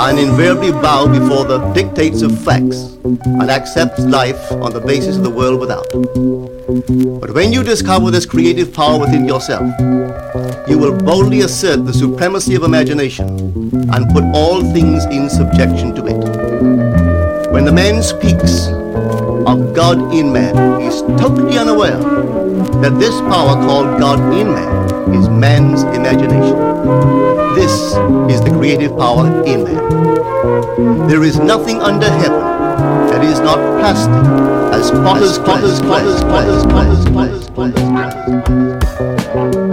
and 0.00 0.18
invariably 0.18 0.72
bow 0.72 1.06
before 1.06 1.44
the 1.44 1.58
dictates 1.72 2.22
of 2.22 2.36
facts 2.44 2.96
and 3.04 3.48
accept 3.48 4.00
life 4.00 4.50
on 4.50 4.72
the 4.72 4.80
basis 4.80 5.16
of 5.16 5.22
the 5.22 5.30
world 5.30 5.60
without. 5.60 5.86
But 7.20 7.32
when 7.32 7.52
you 7.52 7.62
discover 7.62 8.10
this 8.10 8.26
creative 8.26 8.74
power 8.74 8.98
within 8.98 9.24
yourself, 9.24 9.70
you 10.68 10.78
will 10.78 10.96
boldly 10.96 11.40
assert 11.40 11.84
the 11.84 11.92
supremacy 11.92 12.54
of 12.54 12.62
imagination 12.62 13.28
and 13.92 14.08
put 14.12 14.24
all 14.34 14.62
things 14.72 15.04
in 15.06 15.28
subjection 15.28 15.94
to 15.94 16.06
it. 16.06 17.50
When 17.50 17.64
the 17.64 17.72
man 17.72 18.02
speaks 18.02 18.68
of 19.46 19.74
God 19.74 20.14
in 20.14 20.32
man, 20.32 20.80
he 20.80 20.86
is 20.86 21.02
totally 21.20 21.58
unaware 21.58 21.98
that 22.80 22.96
this 22.98 23.14
power 23.22 23.54
called 23.66 23.98
God 23.98 24.20
in 24.34 24.48
man 24.54 25.14
is 25.14 25.28
man's 25.28 25.82
imagination. 25.82 26.56
This 27.54 27.72
is 28.32 28.40
the 28.42 28.54
creative 28.56 28.96
power 28.96 29.26
in 29.44 29.64
man. 29.64 31.08
There 31.08 31.24
is 31.24 31.38
nothing 31.38 31.80
under 31.80 32.08
heaven 32.08 32.40
that 33.10 33.24
is 33.24 33.40
not 33.40 33.58
plastic 33.80 34.12
as 34.72 34.90
potter's 34.90 35.38
potter's 35.38 35.80
potter's 35.80 36.22
potter's 36.22 36.64
potter's 36.66 37.04
potter's 37.50 37.50
potter's 37.50 38.82
Do 39.32 39.71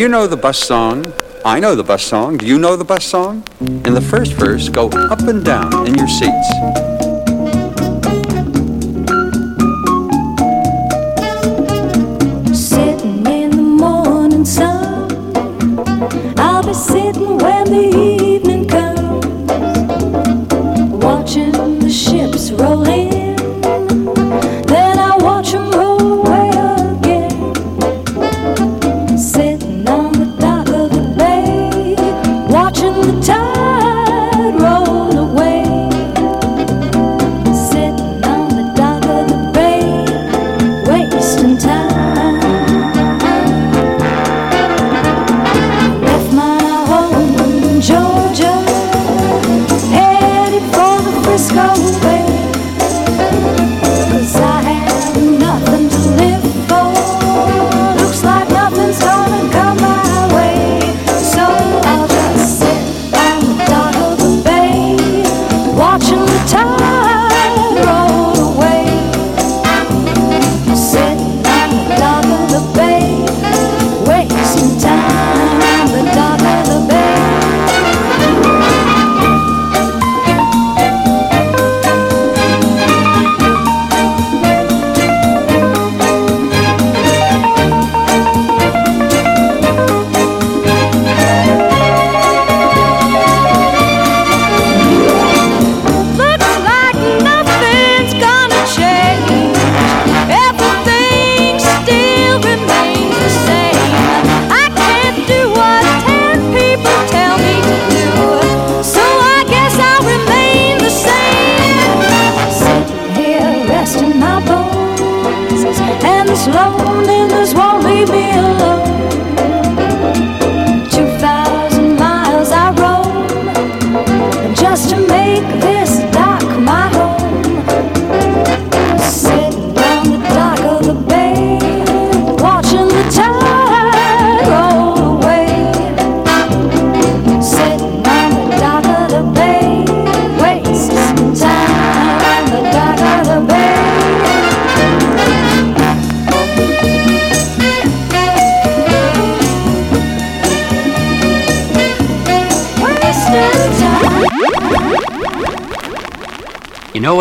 you 0.00 0.08
know 0.08 0.26
the 0.26 0.34
bus 0.34 0.58
song? 0.58 1.12
I 1.44 1.60
know 1.60 1.74
the 1.74 1.84
bus 1.84 2.02
song. 2.02 2.38
Do 2.38 2.46
you 2.46 2.58
know 2.58 2.74
the 2.74 2.86
bus 2.86 3.04
song? 3.04 3.46
In 3.60 3.92
the 3.92 4.00
first 4.00 4.32
verse, 4.32 4.70
go 4.70 4.88
up 4.88 5.20
and 5.20 5.44
down 5.44 5.86
in 5.86 5.94
your 5.94 6.08
seats. 6.08 6.79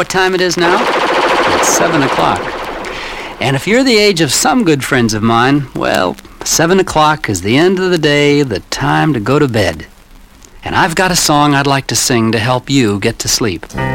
Time 0.10 0.34
it 0.34 0.41
is 0.41 0.57
now? 0.57 0.76
It's 1.60 1.68
7 1.69 2.02
o'clock. 2.02 2.40
And 3.40 3.56
if 3.56 3.68
you're 3.68 3.84
the 3.84 3.98
age 3.98 4.22
of 4.22 4.31
some 4.31 4.64
good 4.64 4.84
friends 4.84 5.14
of 5.14 5.22
mine, 5.22 5.68
well, 5.76 6.18
7 6.44 6.80
o'clock 6.80 7.30
is 7.30 7.44
the 7.44 7.57
end 7.57 7.80
of 7.80 7.91
the 7.91 7.99
day, 7.99 8.41
the 8.41 8.61
time 8.72 9.14
to 9.14 9.19
go 9.19 9.38
to 9.38 9.48
bed. 9.48 9.86
And 10.64 10.76
I've 10.76 10.95
got 10.95 11.11
a 11.11 11.15
song 11.15 11.53
I'd 11.53 11.68
like 11.68 11.86
to 11.88 11.95
sing 11.95 12.31
to 12.31 12.40
help 12.40 12.72
you 12.72 12.99
get 12.99 13.19
to 13.19 13.27
sleep. 13.27 13.68
My 13.76 13.86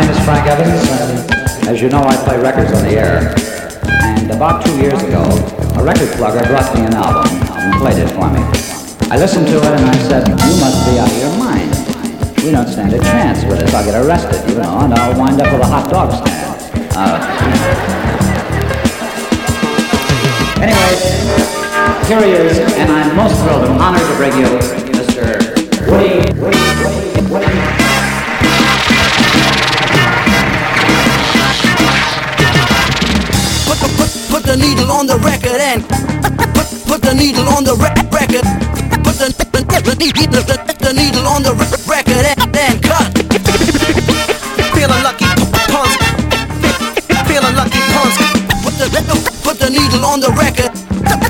name 0.00 0.10
is 0.10 0.24
Frank 0.24 0.46
Evans. 0.46 0.88
and 0.90 1.68
As 1.68 1.82
you 1.82 1.88
know, 1.88 2.02
I 2.04 2.16
play 2.24 2.38
records 2.40 2.72
on 2.72 2.84
the 2.84 2.96
air. 2.96 3.34
And 4.04 4.30
about 4.30 4.64
two 4.64 4.76
years 4.80 5.02
ago, 5.02 5.22
a 5.76 5.82
record 5.82 6.08
plugger 6.10 6.46
brought 6.46 6.72
me 6.74 6.82
an 6.86 6.94
album 6.94 7.28
and 7.58 7.74
played 7.80 7.98
it 7.98 8.10
for 8.12 8.30
me. 8.30 8.73
I 9.10 9.16
listened 9.16 9.46
to 9.48 9.56
it 9.58 9.64
and 9.64 9.84
I 9.86 9.98
said, 10.08 10.26
you 10.28 10.56
must 10.60 10.86
be 10.88 10.98
out 10.98 11.10
of 11.10 11.18
your 11.18 11.36
mind. 11.38 11.70
We 12.42 12.50
don't 12.50 12.66
stand 12.66 12.92
a 12.92 12.98
chance 12.98 13.44
with 13.44 13.60
this. 13.60 13.72
I'll 13.74 13.84
get 13.84 13.94
arrested, 13.94 14.48
you 14.48 14.56
know, 14.56 14.78
and 14.80 14.92
I'll 14.94 15.18
wind 15.18 15.40
up 15.40 15.52
with 15.52 15.62
a 15.62 15.66
hot 15.66 15.88
dog 15.90 16.10
stand. 16.12 16.44
Uh, 16.96 17.20
anyway, 20.60 20.94
here 22.08 22.20
he 22.24 22.32
is, 22.48 22.58
and 22.74 22.90
I'm 22.90 23.14
most 23.16 23.38
thrilled 23.42 23.64
and 23.64 23.80
honored 23.80 24.00
to 24.00 24.16
bring 24.16 24.32
you 24.38 24.46
Mr. 24.92 25.38
Woody, 25.88 26.32
Woody, 26.40 26.58
Woody, 26.82 27.32
Woody. 27.32 28.64
Put 33.66 33.78
the, 33.80 33.88
put, 33.96 34.10
put 34.30 34.42
the 34.44 34.56
needle 34.56 34.90
on 34.92 35.06
the 35.06 35.16
record 35.18 35.60
and 35.60 35.82
put, 36.54 36.66
put 36.86 37.02
the 37.02 37.14
needle 37.14 37.48
on 37.48 37.64
the 37.64 37.74
re- 37.74 37.94
record. 38.12 38.44
The, 39.84 39.92
the, 39.92 40.08
the, 40.08 40.16
needle, 40.16 40.42
the, 40.80 40.92
needle 40.96 41.26
on 41.28 41.42
the 41.42 41.52
re- 41.52 41.68
record 41.84 42.24
and, 42.24 42.56
and 42.56 42.82
cut. 42.82 43.12
Feeling 44.72 45.02
lucky 45.04 45.28
punks. 45.68 45.96
Feeling 47.28 47.54
lucky 47.54 47.80
punks. 47.92 48.16
Put 48.64 48.74
the, 48.80 48.88
put 49.44 49.58
the 49.58 49.68
needle 49.68 50.04
on 50.06 50.20
the 50.20 50.32
record. 50.40 50.72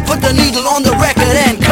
Put 0.07 0.21
the 0.23 0.33
needle 0.33 0.69
on 0.69 0.85
the 0.85 0.93
record 1.03 1.35
and 1.35 1.64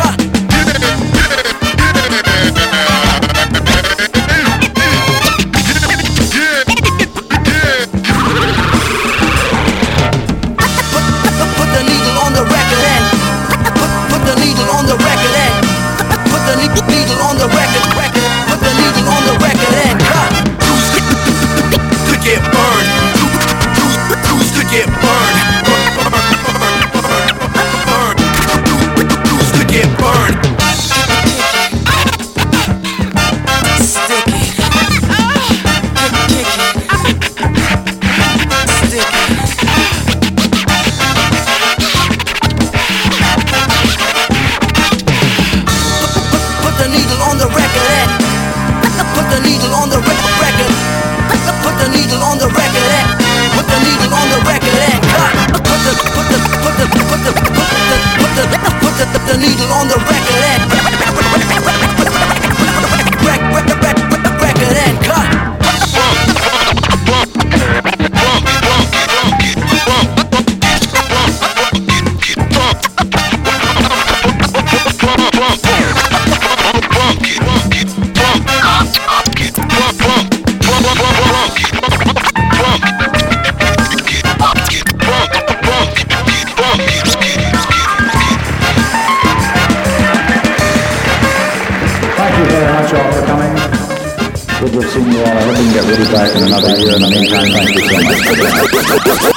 be 96.63 96.69
back 96.69 96.79
in 96.79 96.79
another 96.79 96.79
year. 96.79 96.95
In 96.95 97.03
the 97.03 97.11
meantime, 97.11 97.51
thank 97.51 97.75
you 97.75 97.83
so 97.83 99.23
much. 99.23 99.32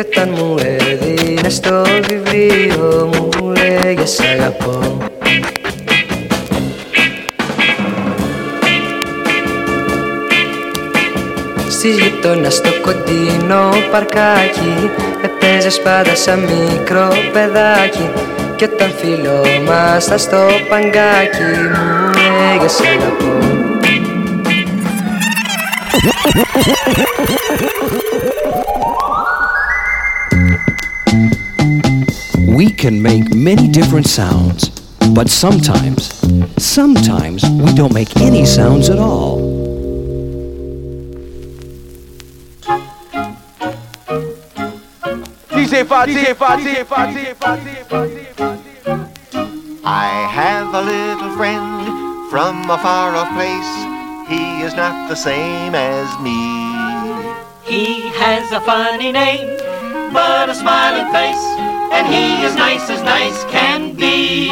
Κι 0.00 0.06
όταν 0.06 0.34
μου 0.36 0.54
έδινες 0.58 1.60
το 1.60 1.82
βιβλίο 2.08 3.10
Μου 3.12 3.52
λέγες 3.52 4.20
αγαπώ 4.20 4.98
Στις 11.68 11.98
γειτόνια 11.98 12.50
στο 12.50 12.70
κοντινό 12.82 13.70
παρκάκι 13.90 14.90
Επέζες 15.22 15.80
πάντα 15.80 16.14
σαν 16.14 16.38
μικρό 16.38 17.08
παιδάκι. 17.32 18.10
Κι 18.56 18.64
όταν 18.64 18.90
φιλόμασταν 18.96 20.18
στο 20.18 20.46
παγκάκι 20.68 21.42
Μου 21.42 22.10
λέγες 22.14 22.80
αγαπώ 22.80 23.40
can 32.80 33.02
make 33.02 33.34
many 33.34 33.68
different 33.68 34.06
sounds, 34.06 34.70
but 35.14 35.28
sometimes, 35.28 36.14
sometimes 36.56 37.44
we 37.44 37.74
don't 37.74 37.92
make 37.92 38.16
any 38.16 38.46
sounds 38.46 38.88
at 38.88 38.98
all. 38.98 39.36
DJ 45.50 45.84
Fati, 45.84 46.14
DJ 46.14 46.34
Fati, 46.34 46.82
Fati, 46.86 47.34
Fati, 47.34 48.14
I 49.84 50.26
have 50.32 50.72
a 50.72 50.80
little 50.80 51.36
friend 51.36 52.30
from 52.30 52.70
a 52.70 52.78
far 52.78 53.14
off 53.14 53.28
place. 53.36 53.72
He 54.26 54.62
is 54.62 54.72
not 54.72 55.10
the 55.10 55.16
same 55.16 55.74
as 55.74 56.08
me. 56.22 56.40
He 57.62 58.08
has 58.16 58.50
a 58.52 58.60
funny 58.62 59.12
name, 59.12 59.58
but 60.14 60.48
a 60.48 60.54
smiling 60.54 61.12
face, 61.12 61.69
and 61.90 62.06
he 62.06 62.44
is 62.44 62.54
nice 62.54 62.88
as 62.88 63.02
nice 63.02 63.44
can 63.50 63.94
be. 63.94 64.50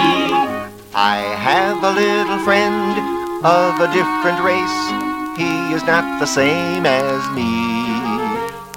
I 0.95 1.19
have 1.39 1.83
a 1.83 1.93
little 1.93 2.39
friend 2.45 2.99
of 3.45 3.81
a 3.81 3.89
different 3.93 4.41
race. 4.43 4.81
He 5.39 5.73
is 5.73 5.85
not 5.85 6.19
the 6.19 6.27
same 6.27 6.85
as 6.85 7.23
me. 7.37 7.79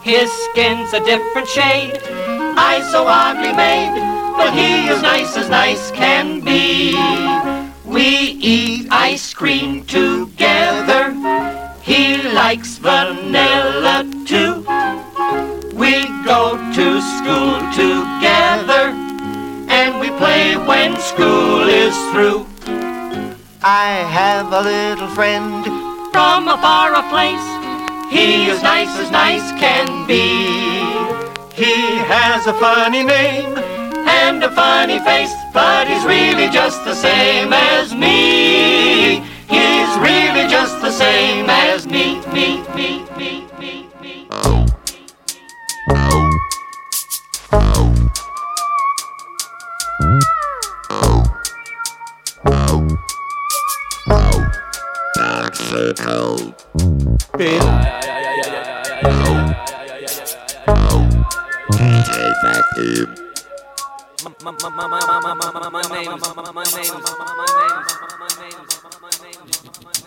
His 0.04 0.32
skin's 0.46 0.94
a 0.94 1.00
different 1.04 1.48
shade, 1.48 2.00
eyes 2.58 2.90
so 2.92 3.06
oddly 3.08 3.54
made, 3.54 3.96
but 4.38 4.54
he 4.54 4.88
is 4.88 5.02
nice 5.02 5.36
as 5.38 5.50
nice 5.50 5.92
can 5.92 6.42
be. 6.42 6.94
We 7.86 8.08
eat 8.40 8.88
ice 8.92 9.34
cream 9.34 9.86
together. 9.86 11.14
He 11.82 12.22
likes 12.34 12.78
vanilla 12.78 14.06
too. 14.26 14.66
We 15.74 16.04
go 16.26 16.58
to 16.76 17.02
school 17.02 17.58
together, 17.72 18.92
and 19.70 20.00
we 20.02 20.10
play 20.18 20.58
when 20.58 21.00
school 21.00 21.62
is 21.70 21.96
through. 22.12 22.46
I 23.64 24.04
have 24.10 24.52
a 24.52 24.62
little 24.62 25.08
friend 25.10 25.64
From 26.12 26.50
a 26.50 26.58
far 26.58 26.94
off 26.94 27.10
place, 27.10 27.48
he 28.12 28.50
is 28.50 28.62
nice 28.62 28.94
as 29.00 29.12
nice 29.12 29.52
can 29.60 30.06
be. 30.08 30.44
He 31.56 31.96
has 32.04 32.48
a 32.48 32.54
funny 32.54 33.04
name 33.04 33.58
and 34.06 34.44
a 34.44 34.52
funny 34.52 35.00
face, 35.00 35.34
but 35.54 35.88
he's 35.88 36.04
really 36.04 36.50
just 36.50 36.84
the 36.84 36.96
same 36.96 37.54
as 37.54 37.96
me. 37.96 39.22
He's 39.48 39.92
really 40.00 40.50
just 40.50 40.82
the 40.82 40.92
same 40.92 41.50
as 41.50 41.88
me, 41.88 42.20
me, 42.34 42.62
me, 42.76 43.06
me, 43.18 43.48
me, 43.58 43.88
me. 44.02 44.61
My 45.92 45.98
name's 68.40 68.81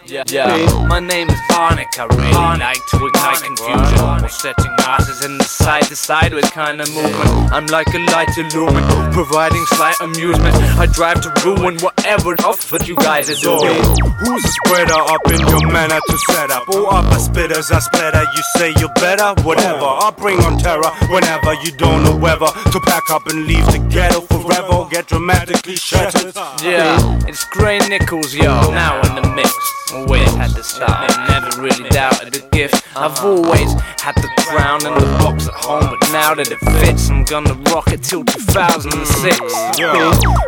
Yeah, 0.06 0.22
yeah. 0.28 0.86
My 0.86 1.00
name 1.00 1.30
is 1.30 1.40
Barnick. 1.48 1.98
I 1.98 2.04
really 2.12 2.60
like 2.60 2.84
to 2.92 3.06
ignite 3.06 3.40
confusion. 3.40 4.04
While 4.04 4.28
setting 4.28 4.72
masses 4.76 5.24
in 5.24 5.38
the 5.38 5.44
side 5.44 5.84
to 5.84 5.96
sideways 5.96 6.50
kind 6.50 6.80
of 6.80 6.92
movement. 6.92 7.52
I'm 7.52 7.66
like 7.66 7.88
a 7.94 7.98
light 8.12 8.28
illumin, 8.36 9.12
providing 9.12 9.64
slight 9.66 9.98
amusement. 10.00 10.54
I 10.76 10.86
drive 10.86 11.22
to 11.22 11.32
ruin 11.44 11.78
whatever 11.78 12.34
off 12.44 12.68
that 12.70 12.86
you 12.86 12.96
guys 12.96 13.30
are 13.30 13.40
doing. 13.40 13.80
Who's 14.20 14.44
a 14.44 14.52
spreader 14.60 14.92
up 14.92 15.24
in 15.32 15.40
your 15.48 15.72
manner 15.72 16.00
to 16.06 16.18
set 16.30 16.50
up? 16.50 16.64
Oh, 16.68 16.84
upper 16.86 17.16
spitters, 17.16 17.72
I 17.72 17.78
splatter. 17.78 18.24
You 18.24 18.42
say 18.56 18.74
you're 18.78 18.92
better? 19.00 19.40
Whatever. 19.42 19.88
I'll 20.04 20.12
bring 20.12 20.38
on 20.44 20.58
terror 20.58 20.90
whenever 21.08 21.54
you 21.64 21.72
don't 21.72 22.04
know 22.04 22.16
whether 22.16 22.46
to 22.46 22.80
pack 22.84 23.08
up 23.10 23.26
and 23.28 23.46
leave 23.46 23.64
the 23.72 23.78
ghetto 23.90 24.20
forever 24.20 24.84
or 24.84 24.88
get 24.88 25.06
dramatically 25.06 25.76
shattered. 25.76 26.34
Yeah, 26.62 27.00
it's 27.26 27.44
Grey 27.44 27.78
Nichols, 27.88 28.34
yo. 28.34 28.52
Now 28.70 29.00
in 29.00 29.14
the 29.22 29.28
mix. 29.34 29.50
Always 29.94 30.34
had 30.34 30.50
the 30.50 30.62
style, 30.64 31.06
never 31.28 31.62
really 31.62 31.88
doubted 31.90 32.32
the 32.32 32.42
gift. 32.50 32.82
I've 32.96 33.16
always 33.24 33.72
had 34.02 34.16
the 34.16 34.28
crown 34.42 34.84
and 34.84 34.96
the 35.00 35.06
box 35.22 35.46
at 35.46 35.54
home, 35.54 35.86
but 35.88 36.12
now 36.12 36.34
that 36.34 36.50
it 36.50 36.58
fits, 36.80 37.10
I'm 37.10 37.24
gonna 37.24 37.54
rock 37.70 37.92
it 37.92 38.02
till 38.02 38.24
2006. 38.24 39.38
Ja, 39.78 39.94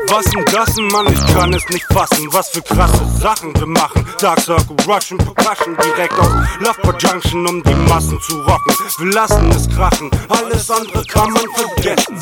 was 0.09 0.25
denn 0.27 0.45
das 0.53 0.75
denn, 0.75 0.89
Mann? 0.89 1.07
Ich 1.13 1.25
kann 1.33 1.55
es 1.55 1.65
nicht 1.69 1.87
fassen. 1.93 2.27
Was 2.33 2.49
für 2.49 2.63
krasse 2.63 3.05
Sachen 3.21 3.55
wir 3.55 3.67
machen. 3.67 4.05
Dark 4.21 4.41
Circle, 4.41 4.77
Russian 4.87 5.19
Percussion, 5.19 5.77
direkt 5.77 6.19
aus 6.19 6.33
Lovebird 6.61 7.03
Junction, 7.03 7.47
um 7.47 7.63
die 7.63 7.75
Massen 7.89 8.21
zu 8.23 8.41
rocken. 8.41 8.75
Wir 8.99 9.13
lassen 9.13 9.51
es 9.51 9.69
krachen, 9.69 10.11
alles 10.29 10.71
andere 10.71 11.05
kann 11.05 11.33
man 11.33 11.45
vergessen. 11.55 12.17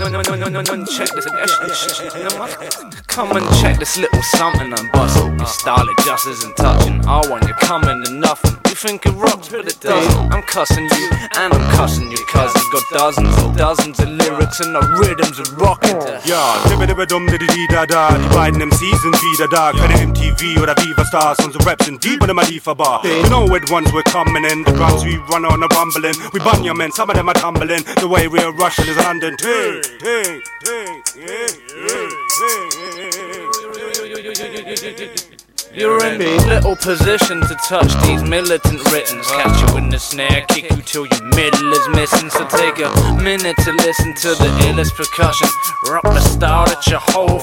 Check 0.00 1.10
this, 1.12 1.26
come 3.06 3.36
and 3.36 3.46
check 3.60 3.78
this 3.78 3.98
little 3.98 4.22
something 4.22 4.72
I'm 4.72 4.90
busting. 4.92 5.36
Your 5.36 5.46
style 5.46 5.86
it 5.86 5.98
just 6.06 6.26
isn't 6.26 6.56
touching. 6.56 7.04
I 7.06 7.20
want 7.28 7.46
you 7.46 7.52
coming 7.54 8.02
to 8.04 8.12
nothing. 8.12 8.56
You 8.66 8.74
think 8.74 9.04
it 9.04 9.12
rocks, 9.12 9.48
but 9.50 9.66
it 9.66 9.78
doesn't. 9.80 10.32
I'm 10.32 10.42
cussing 10.42 10.84
you, 10.84 11.10
and 11.36 11.52
I'm 11.52 11.76
cussing 11.76 12.10
your 12.10 12.24
cousin. 12.26 12.62
Got 12.72 12.84
dozens 12.92 13.36
and 13.36 13.56
dozens 13.58 14.00
of 14.00 14.08
lyrics 14.08 14.60
and 14.60 14.74
the 14.74 14.80
rhythms 14.96 15.38
of 15.38 15.60
rocking 15.60 15.98
to 16.00 16.20
Ja, 16.24 16.56
dibbe 16.68 16.86
dibbe 16.86 17.06
dumm 17.06 17.26
diddi 17.26 17.46
di 17.46 17.66
da 17.68 17.84
da. 17.84 18.16
Die 18.16 18.28
beiden 18.34 18.62
MCs 18.62 19.02
sind 19.02 19.20
wieder 19.22 19.48
da. 19.48 19.72
Keine 19.72 20.06
MTV 20.06 20.62
oder 20.62 20.74
Viva 20.78 21.04
Stars. 21.04 21.38
Unsere 21.44 21.66
Raps 21.66 21.84
sind 21.84 22.02
deep 22.02 22.22
und 22.22 22.30
immer 22.30 22.44
lieferbar. 22.44 23.04
You 23.04 23.22
know 23.24 23.44
it 23.54 23.70
once 23.70 23.92
we're 23.92 24.02
coming 24.04 24.44
in. 24.44 24.64
The 24.64 24.72
drums 24.72 25.04
we 25.04 25.18
run 25.28 25.44
on 25.44 25.62
a 25.62 25.68
rumbling. 25.74 26.14
We 26.32 26.40
bun 26.40 26.64
your 26.64 26.74
men, 26.74 26.90
some 26.92 27.10
of 27.10 27.16
them 27.16 27.28
are 27.28 27.34
tumbling. 27.34 27.84
The 28.00 28.08
way 28.08 28.28
we're 28.28 28.52
rushing 28.52 28.86
is 28.86 28.96
London. 28.96 29.36
Ting, 29.36 29.82
You're 35.72 36.04
in 36.04 36.18
little 36.48 36.76
position 36.76 37.40
to 37.40 37.56
touch 37.68 37.92
these 38.06 38.22
militant 38.22 38.84
writtens. 38.90 39.26
Catch 39.28 39.70
you 39.70 39.78
in 39.78 39.88
the 39.88 39.98
snare, 39.98 40.44
kick 40.48 40.70
you 40.70 40.82
till 40.82 41.06
your 41.06 41.22
middle 41.34 41.72
is 41.72 41.88
missing. 41.90 42.30
So 42.30 42.46
take 42.48 42.78
a 42.78 42.90
minute 43.22 43.56
to 43.64 43.72
listen 43.72 44.14
to 44.14 44.28
the 44.34 44.48
illest 44.68 44.94
percussion. 44.94 45.48
Rock 45.88 46.02
the 46.04 46.20
style 46.20 46.66
that 46.66 46.86
your 46.86 47.00
whole 47.00 47.38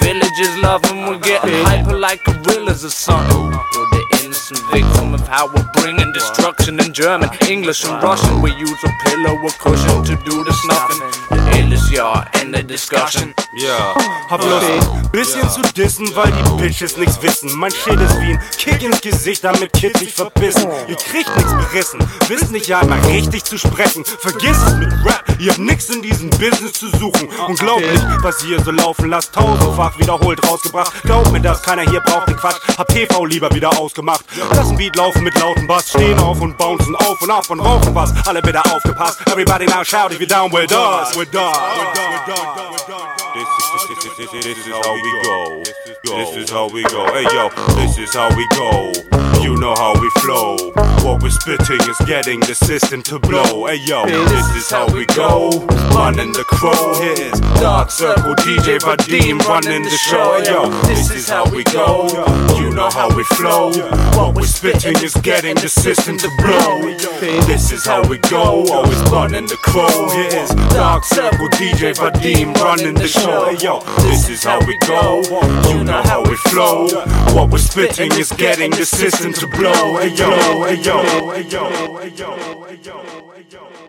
village 0.00 0.38
is 0.40 0.56
loving. 0.58 1.06
We're 1.06 1.18
getting 1.18 1.64
hyper 1.64 1.98
like 1.98 2.22
gorillas 2.24 2.84
or 2.84 2.90
something. 2.90 3.91
Innocent 4.22 4.60
victim 4.70 5.14
of 5.14 5.26
how 5.26 5.48
we're 5.52 5.68
bringing 5.74 6.12
destruction 6.12 6.78
in 6.78 6.92
German, 6.92 7.28
English, 7.48 7.84
and 7.84 8.00
Russian. 8.00 8.40
We 8.40 8.52
use 8.52 8.78
a 8.84 8.90
pillow, 9.04 9.34
a 9.34 9.50
cushion 9.58 10.04
to 10.04 10.14
do 10.24 10.44
the 10.44 10.52
snuffing. 10.62 11.00
The 11.30 11.42
illest 11.58 11.90
y'all 11.90 12.24
in 12.40 12.52
the 12.52 12.62
discussion. 12.62 13.34
Ja, 13.54 13.94
hab 14.30 14.42
Lust, 14.44 15.12
bisschen 15.12 15.50
zu 15.50 15.60
dissen, 15.74 16.14
weil 16.14 16.30
die 16.30 16.62
Bitches 16.62 16.96
nichts 16.96 17.20
wissen. 17.20 17.50
Mein 17.58 17.72
Shit 17.72 18.00
ist 18.00 18.18
wie 18.20 18.32
ein 18.32 18.40
Kick 18.56 18.82
ins 18.82 19.00
Gesicht, 19.00 19.42
damit 19.42 19.72
Kids 19.72 19.98
sich 19.98 20.14
verbissen. 20.14 20.70
Ihr 20.88 20.96
kriegt 20.96 21.36
nichts 21.36 21.52
berissen, 21.52 22.00
wisst 22.28 22.52
nicht 22.52 22.68
ja 22.68 22.78
einmal 22.78 23.00
richtig 23.00 23.44
zu 23.44 23.58
sprechen. 23.58 24.04
Vergiss 24.04 24.56
es 24.56 24.74
mit 24.76 24.92
Rap, 25.04 25.24
ihr 25.38 25.50
habt 25.50 25.58
nix 25.58 25.90
in 25.90 26.00
diesem 26.00 26.30
Business 26.30 26.74
zu 26.74 26.88
suchen. 26.90 27.28
Unglaublich, 27.48 28.00
was 28.20 28.42
ihr 28.44 28.62
so 28.62 28.70
laufen 28.70 29.10
lasst, 29.10 29.34
tausendfach 29.34 29.98
wiederholt 29.98 30.40
rausgebracht. 30.48 30.92
Glaubt 31.02 31.32
mir 31.32 31.40
das, 31.40 31.60
keiner 31.62 31.82
hier 31.82 32.00
braucht 32.00 32.28
den 32.28 32.36
Quatsch. 32.36 32.60
Hab 32.78 32.88
TV 32.88 33.24
lieber 33.24 33.52
wieder 33.52 33.78
ausgemacht. 33.78 34.11
Lass 34.54 34.70
ein 34.70 34.76
Beat 34.76 34.96
laufen 34.96 35.24
mit 35.24 35.38
lauten 35.38 35.66
Bass, 35.66 35.90
stehen 35.90 36.18
auf 36.18 36.40
und 36.40 36.56
bouncen 36.56 36.94
auf 36.96 37.20
und 37.20 37.30
ab 37.30 37.48
und 37.48 37.60
rauchen 37.60 37.94
was. 37.94 38.12
Alle 38.26 38.42
bitte 38.42 38.64
aufgepasst. 38.64 39.20
Everybody 39.26 39.66
now 39.66 39.82
shout 39.84 40.12
if 40.12 40.20
you're 40.20 40.26
down 40.26 40.50
with 40.52 40.72
us. 40.72 41.16
With. 41.16 41.30
This 43.34 43.48
is, 43.48 43.72
this, 43.72 44.04
is, 44.04 44.16
this, 44.16 44.34
is, 44.34 44.44
this 44.44 44.66
is 44.66 44.72
how 44.72 44.94
we 44.94 45.22
go. 45.24 45.62
This 46.04 46.36
is 46.36 46.50
how 46.50 46.68
we 46.68 46.82
go. 46.84 47.06
Hey 47.12 47.24
yo, 47.32 47.48
this 47.76 47.96
is 47.96 48.14
how 48.14 48.28
we 48.36 48.46
go. 48.54 48.92
You 49.40 49.56
know 49.56 49.74
how 49.74 49.94
we 50.00 50.10
flow. 50.20 50.56
What 51.02 51.22
we're 51.22 51.30
spitting 51.30 51.80
is 51.88 51.96
getting 52.06 52.40
the 52.40 52.54
system 52.54 53.02
to 53.04 53.18
blow. 53.18 53.66
Hey 53.66 53.76
yo, 53.76 54.04
this 54.04 54.56
is 54.56 54.70
how 54.70 54.86
we 54.92 55.06
go. 55.06 55.50
Running 55.94 56.32
the 56.32 56.44
crow. 56.44 56.94
Here's 57.00 57.40
Dark 57.60 57.90
Circle 57.90 58.34
DJ 58.36 58.78
Vadim 58.78 59.38
running 59.48 59.82
the 59.82 59.90
show. 59.90 60.38
Hey 60.38 60.52
yo, 60.52 60.68
this 60.82 61.10
is 61.10 61.28
how 61.28 61.44
we 61.50 61.64
go. 61.64 62.06
You 62.58 62.70
know 62.70 62.90
how 62.90 63.14
we 63.16 63.24
flow. 63.24 63.72
What 64.16 64.34
we're 64.34 64.42
spitting 64.42 64.96
is 65.02 65.14
getting 65.22 65.54
the 65.56 65.68
system 65.68 66.18
to 66.18 66.28
blow. 66.38 66.80
This 67.46 67.72
is 67.72 67.86
how 67.86 68.06
we 68.08 68.18
go. 68.18 68.64
Always 68.70 69.00
running 69.10 69.46
the 69.46 69.56
crow. 69.56 70.08
Here's 70.10 70.50
Dark 70.74 71.04
Circle 71.04 71.48
DJ 71.50 71.94
Vadim 71.94 72.54
running 72.54 72.94
the 72.94 73.08
show. 73.08 73.50
Yo, 73.50 73.80
this 74.02 74.28
is 74.28 74.44
how 74.44 74.58
we 74.66 74.76
go. 74.86 75.22
You 75.70 75.84
know 75.84 76.02
how 76.02 76.22
we 76.22 76.36
flow. 76.50 76.88
What 77.34 77.50
we're 77.50 77.58
spitting 77.58 78.12
is 78.12 78.30
getting 78.32 78.70
the 78.70 78.84
system 78.84 79.32
to 79.34 79.46
blow. 79.46 79.98
Hey 79.98 80.14
yo, 80.14 80.30
hey 80.64 80.74
yo, 80.82 81.02
hey 81.30 81.42
yo, 81.42 81.68
hey 81.98 82.08
yo, 82.10 82.40
hey 82.66 82.78
yo, 82.82 83.32
hey 83.34 83.46
yo. 83.50 83.81